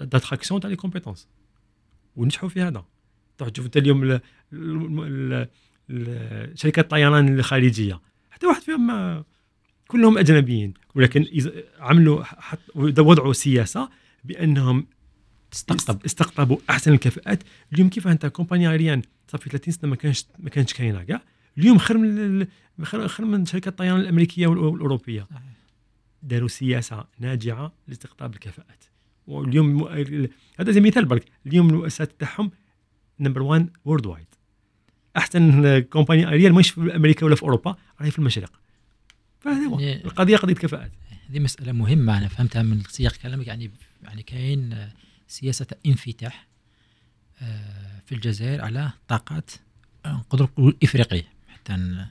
[0.00, 1.28] d'attraction تاع les compétences
[2.16, 2.84] ونجحوا في هذا.
[3.38, 4.20] تروح تشوف أنت اليوم ال-
[4.52, 5.48] ال-
[5.90, 8.00] ال- شركات الطيران الخارجيه
[8.30, 9.24] حتى واحد فيهم ما
[9.88, 10.74] كلهم أجنبيين.
[10.94, 11.26] ولكن
[11.78, 13.88] عملوا حط وضعوا سياسة
[14.24, 14.86] بأنهم
[15.54, 16.04] تستقطب.
[16.04, 17.42] استقطبوا أحسن الكفاءات.
[17.72, 21.22] اليوم كيف انت compagnie aérienne صافي 30 سنة ما كانش ما كانش كاينة كاع.
[21.58, 22.46] اليوم خير من
[22.84, 25.26] خير من شركات الطيران الأمريكية والأوروبية.
[26.22, 28.84] داروا سياسة ناجعة لاستقطاب الكفاءات.
[29.26, 29.88] واليوم
[30.58, 31.24] هذا زي مثال برك.
[31.46, 32.50] اليوم المؤسسات تاعهم
[33.20, 34.26] number 1 worldwide
[35.16, 38.52] أحسن compagnie aérienne مش في أمريكا ولا في أوروبا راهي في المشرق.
[39.40, 39.80] فهذا هو.
[39.80, 40.92] يعني- القضية قضية كفاءات.
[41.30, 42.18] هذه مسألة مهمة.
[42.18, 43.46] أنا فهمتها من سياق كلامك.
[43.46, 43.70] يعني
[44.02, 44.88] يعني كاين
[45.28, 46.46] سياسة انفتاح
[47.42, 49.50] آه، في الجزائر على طاقات
[50.06, 51.28] آه، نقدروا نقولوا إفريقية.
[51.48, 52.10] حتى ما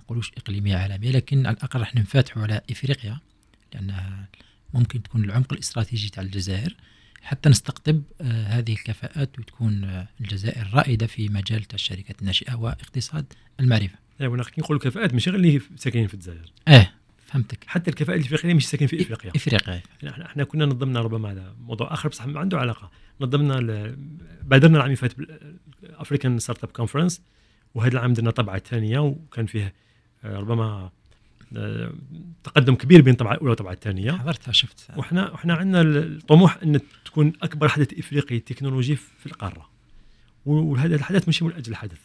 [0.00, 3.18] نقولوش إقليمية عالمية لكن على الأقل راح ننفتحوا على إفريقيا
[3.74, 4.28] لأنها
[4.74, 6.76] ممكن تكون العمق الاستراتيجي تاع الجزائر.
[7.22, 13.98] حتى نستقطب آه، هذه الكفاءات وتكون الجزائر رائدة في مجال تاع الشركات الناشئة واقتصاد المعرفة.
[14.20, 16.52] يعني كي نقولوا كفاءات ماشي غير اللي ساكنين في الجزائر.
[16.68, 16.90] آه
[17.32, 17.64] فهمتك.
[17.66, 19.30] حتى الكفاءات الإفريقية مش ساكنين في إفريقيا.
[19.36, 19.82] إفريقيا.
[20.08, 22.90] إحنا إحنا كنا نظمنا ربما هذا موضوع آخر بصح ما عنده علاقة.
[23.20, 23.96] نظمنا ال-
[24.42, 25.12] بادرنا العام اللي فات
[25.84, 27.22] African Startup Conference
[27.74, 29.74] وهذا العام درنا طبعة ثانية وكان فيه
[30.24, 30.90] آه، ربما
[31.56, 31.92] آه،
[32.44, 34.12] تقدم كبير بين الطبعه الأولى والطبعه الثانية.
[34.12, 34.86] حضرتها شفت.
[34.96, 39.70] وحنا وحنا عندنا الطموح إن تكون أكبر حدث إفريقي تكنولوجي في القارة.
[40.46, 42.00] وهذا الحدث ماشي من أجل الحدث.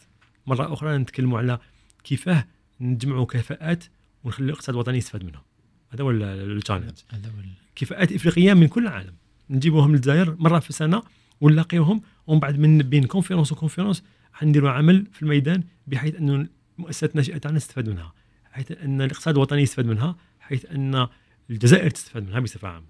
[0.46, 1.58] مرة أخرى نتكلموا على
[2.04, 2.46] كيفاه
[2.80, 3.84] نجمعوا كفاءات
[4.24, 5.44] ونخلي الاقتصاد الوطني يستفاد منها
[5.90, 9.14] هذا هو ال challenge هذا هو ال- كفاءات افريقيه من كل العالم.
[9.50, 11.02] نجيبوهم للجزائر مرة في السنة
[11.40, 14.02] ونلاقيوهم ومن بعد من بين conférence و conférence
[14.32, 16.48] حنديروا عمل في الميدان بحيث انه
[16.78, 18.12] المؤسسات الناشئه تاعنا تستفاد منها
[18.52, 21.08] حيث أن الاقتصاد الوطني يستفاد منها حيث أن
[21.50, 22.86] الجزائر تستفاد منها بصفة عامة.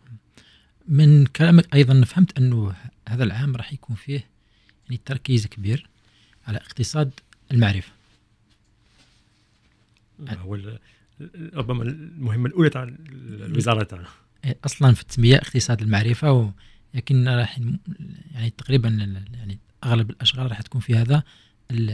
[0.88, 2.74] من كلامك أيضا فهمت أنه
[3.08, 4.24] هذا العام راح يكون فيه
[4.84, 5.88] يعني تركيز كبير
[6.46, 7.10] على اقتصاد
[7.52, 7.92] المعرفة.
[10.30, 10.58] هو
[11.54, 14.06] ربما المهمة الأولى تاع الوزارة تاعنا.
[14.64, 16.50] أصلا في التسميه اقتصاد المعرفة و...
[16.94, 17.60] لكن راح
[18.34, 18.88] يعني تقريبا
[19.34, 21.22] يعني أغلب الأشغال راح تكون في هذا
[21.70, 21.90] ال-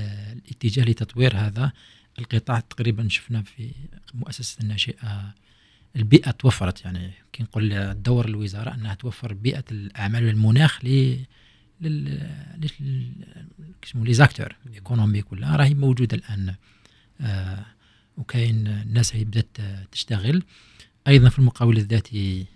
[0.47, 1.73] الاتجاه لتطوير هذا.
[2.19, 3.71] القطاع تقريبا شفنا في
[4.15, 5.35] مؤسسة الناشئة
[5.97, 6.85] البيئة توفرت.
[6.85, 11.19] يعني كي نقول دور الوزارة أنها توفر بيئة الأعمال والمناخ ل
[11.81, 12.29] لل
[13.95, 16.55] لي زاكتور ايكونومي كلها راهي موجودة الآن.
[17.21, 17.67] آه
[18.17, 19.57] وكاين الناس هي بدات
[19.93, 20.43] تشتغل.
[21.09, 22.47] أيضا في المقاول الذاتي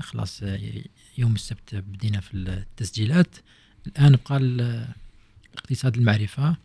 [0.00, 0.42] خلاص
[1.18, 3.36] يوم السبت بدينا في التسجيلات.
[3.86, 4.88] الآن بقى
[5.54, 6.56] اقتصاد المعرفة.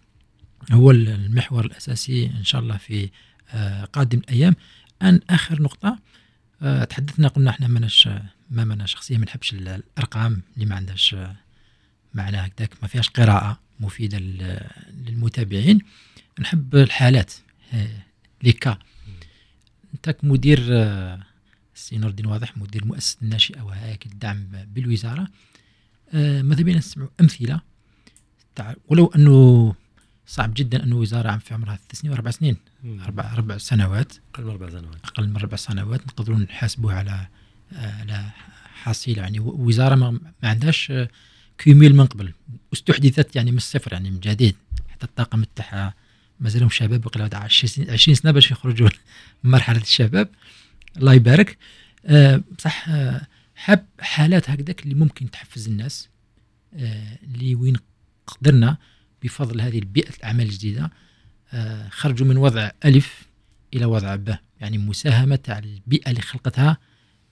[0.72, 3.10] هو المحور الأساسي إن شاء الله في
[3.54, 4.56] آه، قادم الأيام.
[5.02, 6.00] ان آخر نقطة
[6.62, 8.10] آه، تحدثنا قلنا إحنا ماناش
[8.50, 11.36] ما أنا شخصيا ما نحبش ال- الأرقام اللي ما عندهاش آه،
[12.14, 14.68] معنى هكذاك ما فيهاش قراءة مفيدة لل-
[15.06, 15.80] للمتابعين.
[16.40, 17.34] نحب الحالات
[18.44, 18.78] لي كا.
[19.94, 21.20] انت كمدير آه،
[21.76, 25.28] السي نور الدين واضح مدير مؤسسه الناشئة وهياكل الدعم بالوزارة.
[26.14, 27.62] آه، ماذا بينا نسمع أمثلة؟
[28.56, 29.76] تاع ولو أنه
[30.28, 34.14] صعب جدا أنه وزارة عم في عمرها ثلاث سنين وأربع سنين أربع أربع سنوات.
[34.34, 35.06] أقل من أربع سنوات.
[35.06, 37.28] أقل من أربع سنوات نقدروا نحاسبوه على
[37.72, 38.30] على
[38.74, 39.22] حصيلة.
[39.22, 41.10] يعني وزارة ما, ما عندهاش آه،
[41.58, 42.34] كيميل من قبل.
[42.72, 44.56] واستحدثت يعني من الصفر يعني من جديد.
[44.90, 45.94] حتى الطاقم تاعها
[46.42, 48.90] مازالهم شباب لها 20 سنة باش يخرجوا
[49.44, 50.30] من مرحله الشباب.
[50.98, 51.58] الله يبارك.
[52.06, 56.10] آه، بصح آه، حاب حالات هكذاك اللي ممكن تحفز الناس
[56.74, 57.76] آه، اللي وين
[58.28, 58.78] قدرنا
[59.24, 60.92] بفضل هذه البيئة الأعمال الجديدة.
[61.54, 63.28] آه، خرجوا من وضع ألف
[63.74, 64.36] إلى وضع ب.
[64.62, 66.78] يعني مساهمة تاع البيئة اللي خلقتها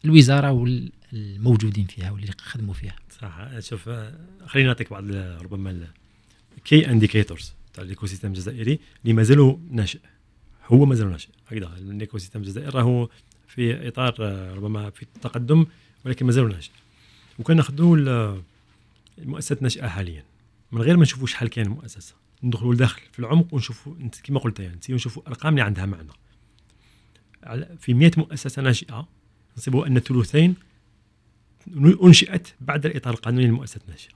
[0.05, 2.95] الوزارة والموجودين فيها واللي خدموا فيها.
[3.21, 3.59] صح.
[3.59, 3.89] شوف
[4.45, 5.03] خليني نعطيك بعض
[5.41, 5.87] ربما
[6.57, 9.99] ال key indicators تاع ال ecosystem الجزائري اللي مازالوا ناشئ.
[10.67, 11.29] هو مازال ناشئ.
[11.47, 13.09] هكذا ال ecosystem الجزائري راهو
[13.47, 15.65] في إطار آه، ربما في التقدم
[16.05, 16.71] ولكن مازال ناشئ.
[17.39, 18.41] وكان ناخذوا ال-
[19.17, 20.23] المؤسسات الناشئه حاليا.
[20.71, 22.15] من غير ما نشوفوا شحال كاين المؤسسة.
[22.43, 26.11] ندخلوا لداخل في العمق ونشوفوا كما قلت يعني نشوفوا ارقام اللي عندها معنى.
[27.79, 29.07] في 100 مؤسسة ناشئة
[29.57, 30.55] نصيبوا أن ثلثين
[32.03, 34.13] أنشئت بعد الإطار القانوني للمؤسسات الناشئه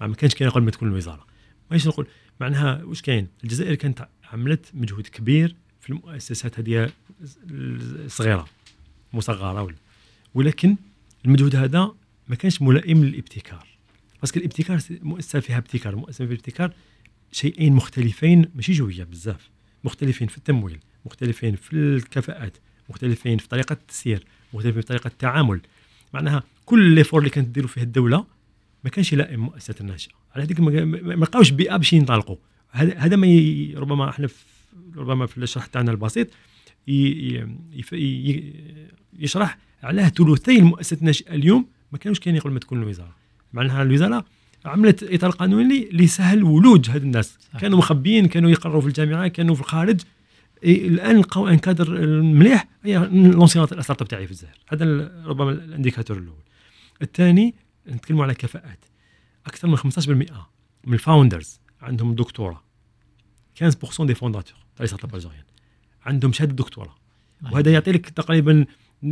[0.00, 1.26] ما كانش كاين قبل ما تكون الوزارة.
[1.70, 2.06] ماش نقول
[2.40, 6.90] معناها واش كاين؟ الجزائر كانت عملت مجهود كبير في المؤسسات هذه
[7.50, 8.48] الصغيرة
[9.12, 9.76] مصغرة ولا.
[10.34, 10.76] ولكن
[11.24, 11.94] المجهود هذا
[12.28, 13.66] ما كانش ملائم للابتكار.
[14.20, 16.72] باسكو الابتكار مؤسسة فيها ابتكار مؤسسة فيها ابتكار
[17.32, 19.50] شيئين مختلفين ماشي جوية بزاف.
[19.84, 22.56] مختلفين في التمويل مختلفين في الكفاءات
[22.88, 25.60] مختلفين في طريقة التسيير مختلفين في طريقة التعامل.
[26.14, 28.37] معناها كل ليفور اللي كانت ديروا فيه الدولة
[28.84, 32.36] ما كانش يلائم مؤسسه الناشئه على هذيك ما لقاوش بيئة باش ينطلقوا.
[32.70, 33.74] هذا ما ي...
[33.76, 34.44] ربما إحنا في
[34.96, 36.28] ربما في الشرح تاعنا البسيط
[36.88, 36.92] ي...
[37.92, 38.54] ي...
[39.18, 43.16] يشرح علاه ثلثي المؤسسات الناشئه اليوم ما كانوش كاين قبل ما تكون الوزارة.
[43.52, 44.24] معناها الوزارة
[44.64, 47.38] عملت إطار قانوني اللي سهل ولوج هاد الناس.
[47.52, 47.60] صح.
[47.60, 50.00] كانوا مخبيين كانوا يقروا في الجامعة كانوا في الخارج.
[50.64, 54.84] الآن لقاو أن كادر مليح هي لونسيونات ال startup تاعي في الجزائر هذا
[55.26, 56.42] ربما ال indicateur الأول.
[57.02, 57.54] الثاني
[57.88, 58.84] نتكلموا على كفاءات.
[59.46, 60.08] أكثر من 15%
[60.84, 62.62] من ال founders عندهم دكتوراه.
[63.54, 65.44] 15% des fondateurs تاع startup الجزائريين
[66.02, 66.94] عندهم شهادة دكتوراه.
[67.52, 68.66] وهذا يعطي لك تقريبا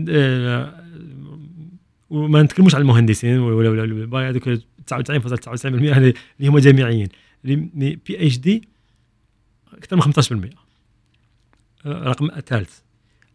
[0.08, 0.84] آه،
[2.10, 4.48] وما نتكلموش على المهندسين ولا ولا هذوك
[4.86, 7.08] 99.99% اللي هم جامعيين.
[7.44, 7.56] les
[8.06, 8.68] PhD
[9.72, 10.56] أكثر من 15%
[11.86, 12.78] آه، رقم ثالث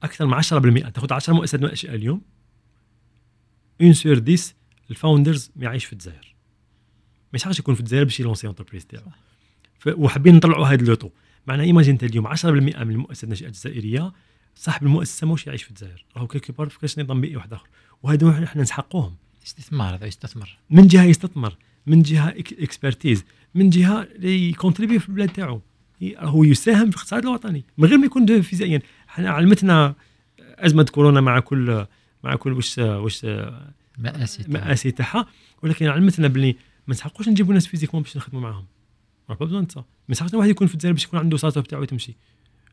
[0.04, 2.22] أكثر من 10% تاخذ 10 مؤسسات ناشئه اليوم.
[3.82, 4.54] un sur 10
[4.92, 6.36] ال founders ما يعيش في الجزائر.
[7.34, 9.06] ما يشحقش يكون في الجزائر باش ي lancer entreprise تاعو.
[9.88, 11.10] وحابين نطلعوا هذا اللوطو
[11.48, 14.14] معناها imagine انت اليوم 10% من المؤسسات الناشئة الجزائرية
[14.56, 16.06] صاحب المؤسسة ماهوش يعيش في الجزائر.
[16.18, 17.68] راهو quelque part في كاش نظام بيئي واحد آخر.
[18.04, 19.16] وهذو إحنا نسحقوهم.
[19.46, 20.58] استثمار هذا يستثمر.
[20.70, 25.62] من جهة يستثمر من جهة expertise من جهة ي contribuer في البلاد تاعو.
[26.18, 27.66] هو يساهم في الاقتصاد الوطني.
[27.78, 28.82] من غير ما يكون فيزيائيا.
[29.10, 29.96] إحنا علمتنا
[30.40, 31.86] أزمة كورونا مع كل
[32.24, 33.26] مع كل واش واش
[33.98, 35.28] مآسي مآسي تاعها.
[35.64, 36.56] ولكن علمتنا باللي
[36.88, 38.66] ما نسحقوش نجيبوا ناس physiquement باش نخدموا معاهم.
[39.30, 42.18] راه pas besoin ما نسحقش واحد يكون في الجزائر باش يكون عنده startup تاعو تمشي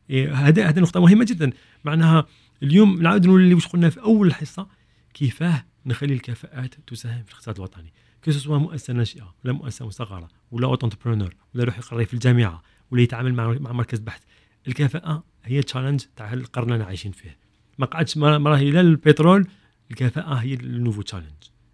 [0.09, 1.51] إيه، هذا هذا نقطة مهمة جدا.
[1.83, 2.25] معناها
[2.63, 4.67] اليوم نعاود نولي واش قلنا في أول حصة
[5.13, 7.93] كيفاه نخلي الكفاءات تساهم في الاقتصاد الوطني.
[8.23, 12.61] que ce soit مؤسسة ناشئة ولا مؤسسة مصغرة ولا auto-entrepreneur ولا يروح يقرا في الجامعة
[12.91, 14.21] ولا يتعامل مع مع مركز بحث
[14.67, 17.37] الكفاءة هي challenge تاع القرن اللي عايشين فيه.
[17.77, 19.47] ما قعدش ما ما راهي لا البترول
[19.91, 21.31] الكفاءة هي ال nouveau challenge.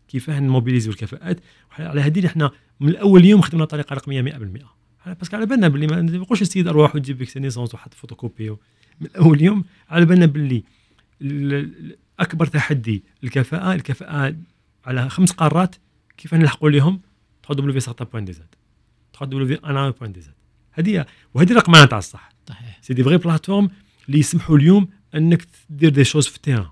[0.08, 1.40] كيفاه ن mobiliser و الكفاءات؟
[1.80, 4.66] على هذه إحنا من الأول يوم خدمنا طريقه رقميه 100%
[5.06, 7.94] على- parce que على بالنا باللي ما نقولش السيد أروح وتجيب l'acte de naissance وحط
[7.94, 8.50] فوتوكوبي
[9.02, 10.64] من اول يوم على بالنا باللي
[11.22, 14.36] ال- ال- أكبر تحدي الكفاءة الكفاءة
[14.86, 15.76] على خمس قارات
[16.18, 17.02] كيف نلحقوا لهم
[17.48, 18.56] 3 دبليو في بوان دي زاد.
[19.14, 20.34] 3 دبليو في أنا بوان دي زاد.
[20.72, 22.80] هذه وهذه الرقمنه تاع الصح صحيح.
[22.82, 23.70] سي دي فغي بلاتفورم
[24.08, 26.68] اللي يسمحوا اليوم إنك دير دي شوز في التيران.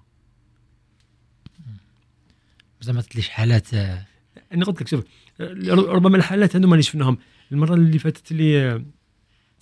[2.84, 4.06] زعما تليش حالات آه،
[4.54, 5.04] أنا قلت لك شوف
[5.70, 7.18] ربما الحالات هذوما اللي شفناهم
[7.52, 8.84] المرة اللي فاتت اللي اللي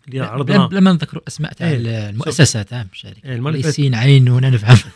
[0.07, 2.09] بلا عرضنا بلا ما نذكروا أسماء تاع إيه.
[2.09, 4.77] المؤسسات تاع الشركة إيه، المرة اللي عين هنا نفهم.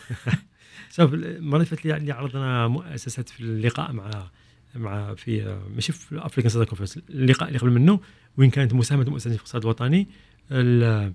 [0.96, 4.30] شوف المرة اللي فاتت اللي اللي عرضنا مؤسسات في اللقاء مع
[4.74, 8.00] مع في ماشي في African Startup Conference اللقاء اللي قبل منه
[8.36, 10.08] وين كانت مساهمة المؤسسات في الاقتصاد الوطني.
[10.50, 11.12] ال-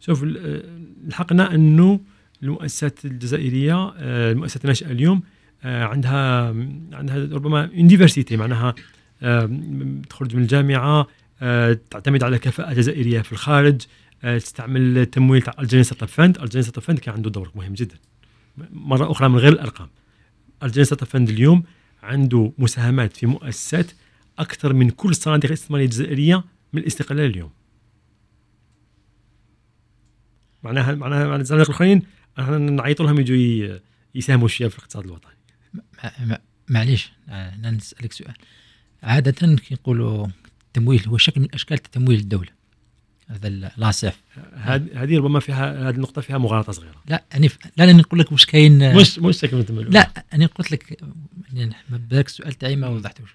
[0.00, 0.24] شوف
[1.04, 2.00] لحقنا أنه
[2.42, 5.22] المؤسسات الجزائرية آه، المؤسسات الناشئة اليوم آه،
[5.64, 6.46] عندها
[6.92, 8.74] عندها ربما une diversité معناها
[9.22, 9.60] آه،
[10.10, 11.06] تخرج من الجامعة
[11.42, 13.82] آه، تعتمد على كفاءه جزائريه في الخارج
[14.24, 17.96] آه، تستعمل التمويل تاع Algerian Fund Algerian Fund كان عنده دور مهم جدا
[18.72, 19.88] مره أخرى من غير الارقام
[20.62, 21.62] Algerian Fund اليوم
[22.02, 23.92] عنده مساهمات في مؤسسات
[24.38, 27.50] أكثر من كل الصناديق الاستثماريه الجزائريه من الاستقلال اليوم
[30.62, 32.02] معناها معناها الصناديق الاخرين
[32.38, 33.78] إحنا نعيط لهم يجوا
[34.14, 35.41] يساهموا شوية في الاقتصاد الوطني
[36.68, 38.34] معليش أنا نسألك سؤال.
[39.02, 40.26] عادة كيقولوا
[40.66, 42.50] التمويل هو شكل من أشكال تمويل الدولة
[43.28, 44.20] هذا l'ASF
[44.94, 47.02] هذه ربما فيها هذه النقطة فيها مغالطة صغيرة.
[47.06, 47.58] لا أنا ف...
[47.76, 48.96] لا أنا نقول لك واش كاين.
[48.96, 49.92] مش مش شكل من التمويل.
[49.92, 51.02] لا أنا قلت لك
[51.52, 53.34] يعني بالك السؤال تاعي ما وضحتوش.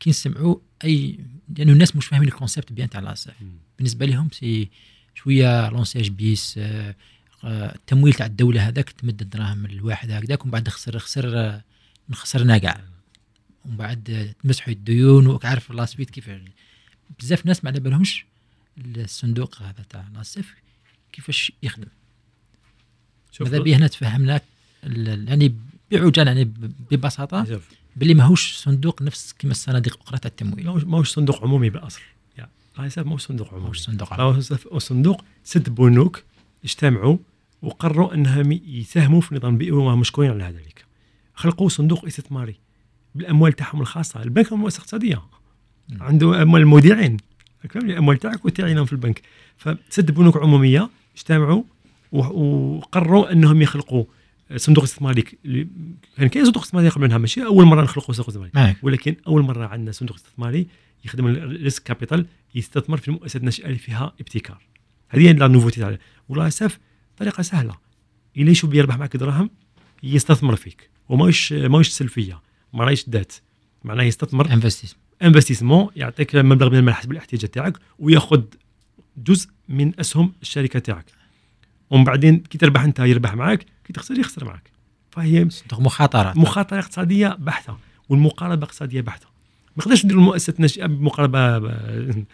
[0.00, 1.18] كي نسمعوا أي
[1.56, 3.52] لأنه الناس مش فاهمين ال concept bien تاع l'ASF مم.
[3.78, 4.70] بالنسبة لهم c'est
[5.14, 6.60] شوية l'ANSEJ bis
[7.44, 11.62] التمويل تاع الدولة هذاك تمد الدراهم الواحد هكذاك ومن بعد خسر خسر آه،
[12.12, 12.80] خسرنا كاع.
[13.64, 16.30] ومن بعد تمسحوا الديون وك عارف l'aspect كيف
[17.20, 18.26] بزاف ناس ما على بالهمش
[18.78, 20.54] الصندوق هذا تاع l'ASF
[21.12, 21.88] كيفاش يخدم.
[23.32, 24.40] شوف ماذا بيه هنا تفهمنا
[24.82, 25.54] يعني
[25.92, 26.44] بعجالة يعني
[26.90, 27.68] ببساطة شوف.
[27.96, 30.66] باللي ماهوش صندوق نفس كما الصناديق الأخرى تاع التمويل.
[30.66, 32.00] ماهوش صندوق عمومي بالاصل
[32.38, 32.50] يعني
[32.96, 33.62] ماهوش صندوق عمومي.
[33.62, 35.24] ماهوش صندوق صف- صندوق.
[35.44, 36.22] ست بنوك
[36.64, 37.16] اجتمعوا
[37.62, 40.84] وقرروا انهم يساهموا في نظام بيئي وهم مشكورين على ذلك.
[41.34, 42.54] خلقوا صندوق استثماري
[43.14, 44.22] بالأموال تاعهم الخاصة.
[44.22, 45.22] البنك هو مؤسسه اقتصاديه.
[46.00, 47.16] عنده أموال المودعين؟
[47.76, 49.22] الأموال تاعك وتاعينهم في البنك.
[49.56, 51.62] فست بنوك عمومية اجتمعوا
[52.12, 54.04] وقرروا إنهم يخلقوا
[54.56, 55.22] صندوق استثماري
[56.16, 59.66] كان كاين صندوق استثماري قبل منها ماشي أول مرة نخلقوا صندوق استثماري ولكن أول مرة
[59.66, 60.66] عندنا صندوق استثماري
[61.04, 64.58] يخدم ال risk capital يستثمر في المؤسسات الناشئه اللي فيها ابتكار.
[65.08, 65.98] هذه هي la nouveauté تاعو
[66.28, 66.78] l'ASF
[67.16, 67.74] طريقة سهلة.
[68.36, 69.50] الا يشوف يربح معك دراهم؟
[70.02, 70.90] يستثمر فيك.
[71.08, 72.40] وماهوش ماهوش سلفية.
[72.72, 73.32] ما راهيش dette؟
[73.84, 74.52] معناه يستثمر.
[74.52, 78.42] investis investissement يعطيك مبلغ من المال حسب الاحتياجات تاعك وياخذ
[79.16, 81.04] جزء من أسهم الشركة تاعك.
[81.90, 84.70] ومن بعدين كي تربح أنت يربح معك كي تخسر يخسر معك.
[85.10, 86.36] فهي مخاطرات.
[86.36, 87.76] مخاطرة اقتصادية بحتة
[88.08, 89.26] والمقاربة اقتصادية بحتة.
[89.76, 92.24] ما نقدرش ندير المؤسسات الناشئه بمقاربه ب-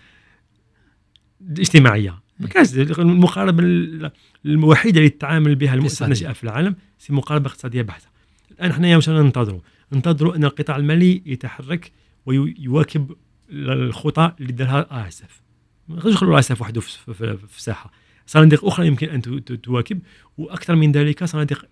[1.58, 2.18] اجتماعية.
[2.40, 4.10] ما كانش المقاربة ال-
[4.46, 6.04] الوحيدة اللي تتعامل بها اقتصادية.
[6.04, 8.06] الناشئة في العالم c'est مقاربة اقتصادية بحتة.
[8.52, 9.60] الآن حنا واش ننتظروا؟
[9.92, 11.92] ننتظروا أن القطاع المالي يتحرك
[12.26, 13.16] ويواكب
[13.50, 15.42] الخطى اللي دارها ASF.
[15.88, 17.92] ما نقدرش نخلوا ASF وحده في, في, في الساحة.
[18.26, 20.00] صناديق أخرى يمكن أن تو- تو- تواكب
[20.38, 21.64] وأكثر من ذلك صناديق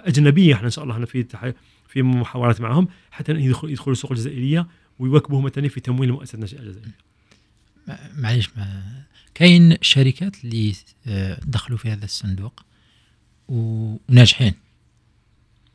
[0.00, 0.54] أجنبية.
[0.54, 1.26] إحنا إن شاء الله إحنا في
[1.88, 4.66] في محاورات معهم حتى يدخل يدخلوا السوق الجزائرية
[4.98, 6.98] ويواكبوا مثلا في تمويل المؤسسات الناشئة الجزائرية.
[8.16, 8.82] معليش ما
[9.34, 10.74] كاين شركات اللي
[11.06, 12.60] آه، دخلوا في هذا الصندوق
[13.48, 14.54] وناجحين.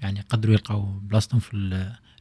[0.01, 1.57] يعني قدروا يلقاو بلاصتهم في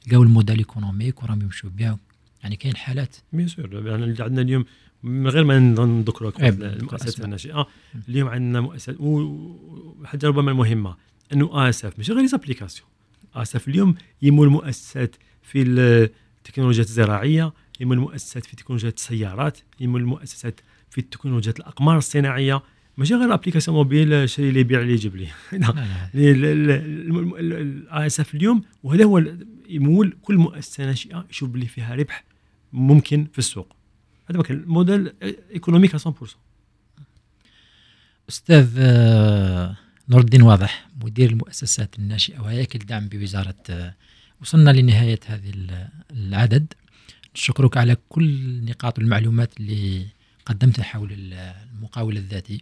[0.07, 1.99] لقاو ال modèle économique وراهم يمشوا بها
[2.43, 3.17] يعني كاين حالات.
[3.33, 4.65] bien sûr يعني اللي عندنا اليوم
[5.03, 7.25] من غير ما نذكروا إيه، المؤسسات.
[7.25, 7.67] الناشئة.
[8.09, 10.97] اليوم عندنا مؤسسات وحاجه ربما المهمة
[11.33, 12.89] إنه ASF ماشي غير des applications
[13.35, 20.61] ASF اليوم يمول المؤسسات في التكنولوجيات الزراعيه يمول المؤسسات في تكنولوجيات السيارات يمول المؤسسات
[20.91, 22.63] في تكنولوجيات الأقمار الصناعية
[22.97, 25.29] ماشي غير application mobile شري لي يبيع لي يجيب لي.
[25.53, 25.75] لا.
[26.15, 26.77] لا لا.
[26.81, 29.23] l'ASF اليوم وهذا هو
[29.69, 32.25] يمول كل مؤسسة ناشئة يشوف باللي فيها ربح
[32.73, 33.77] ممكن في السوق.
[34.31, 35.13] هذا كان الموديل
[35.55, 36.37] إيكونوميك 100%
[38.29, 39.77] أستاذ آه،
[40.09, 43.95] نور الدين واضح مدير المؤسسات الناشئة وهياكل الدعم بوزارة آه،
[44.41, 46.73] وصلنا لنهاية هذه ال- العدد.
[47.37, 50.07] نشكرك على كل النقاط والمعلومات اللي
[50.47, 52.61] قدمتها حول ال- المقاول الذاتي.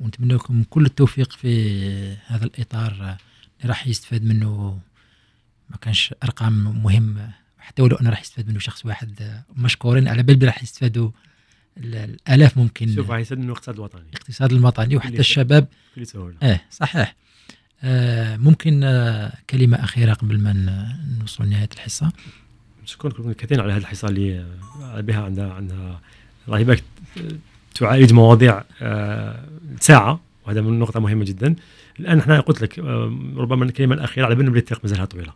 [0.00, 1.52] ونتمنى لكم كل التوفيق في
[2.26, 2.92] هذا الإطار.
[2.92, 3.16] آه،
[3.60, 4.80] اللي راح يستفاد منه
[5.70, 10.46] ما كانش أرقام مهمه حتى ولو أنا راح يستفاد منه شخص واحد مشكورين على بالي
[10.46, 11.10] راح يستفادوا
[11.76, 11.94] ال-
[12.28, 15.68] الألاف ممكن شوف راح يسد من الاقتصاد الوطني الاقتصاد الوطني وحتى الشباب.
[15.92, 16.36] بكل سهولة.
[16.42, 17.14] إيه صحيح.
[17.82, 20.52] آه، ممكن آه، كلمة أخيرة قبل ما
[21.20, 22.12] نوصل لنهاية الحصة؟
[22.84, 24.38] شكرا كثيرا على هذه الحصة اللي
[24.82, 26.00] آه، بها عندها عندها
[26.50, 26.84] راهي بالك
[27.74, 29.44] تعالج مواضيع آه،
[29.80, 31.54] ساعة وهذا من نقطة مهمة جدا.
[32.00, 35.32] الآن إحنا قلت لك آه، ربما الكلمة الأخيرة على بالنا الطريق مازالها طويلة.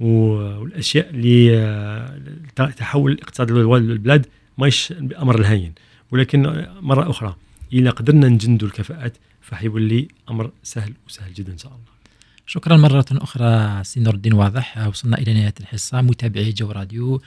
[0.00, 2.18] والأشياء اللي آه،
[2.54, 4.26] تحول الاقتصاد البلاد
[4.58, 5.72] ماهيش أمر الهين.
[6.10, 7.36] ولكن مرة أخرى
[7.72, 11.96] إذا قدرنا نجندوا الكفاءات فحيولي أمر سهل وسهل جدا إن شاء الله.
[12.46, 16.02] شكرا مرة أخرى سي نور الدين واضح وصلنا إلى نهاية الحصة.
[16.02, 17.22] متابعي جو راديو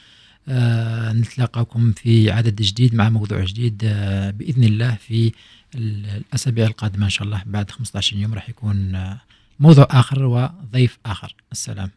[1.11, 5.31] نتلاقاكم في عدد جديد مع موضوع جديد آه بإذن الله في
[5.75, 7.41] ال- الأسابيع القادمة إن شاء الله.
[7.45, 9.21] بعد 15 يوم راح يكون آه
[9.59, 11.35] موضوع آخر وضيف آخر.
[11.51, 11.89] السلام.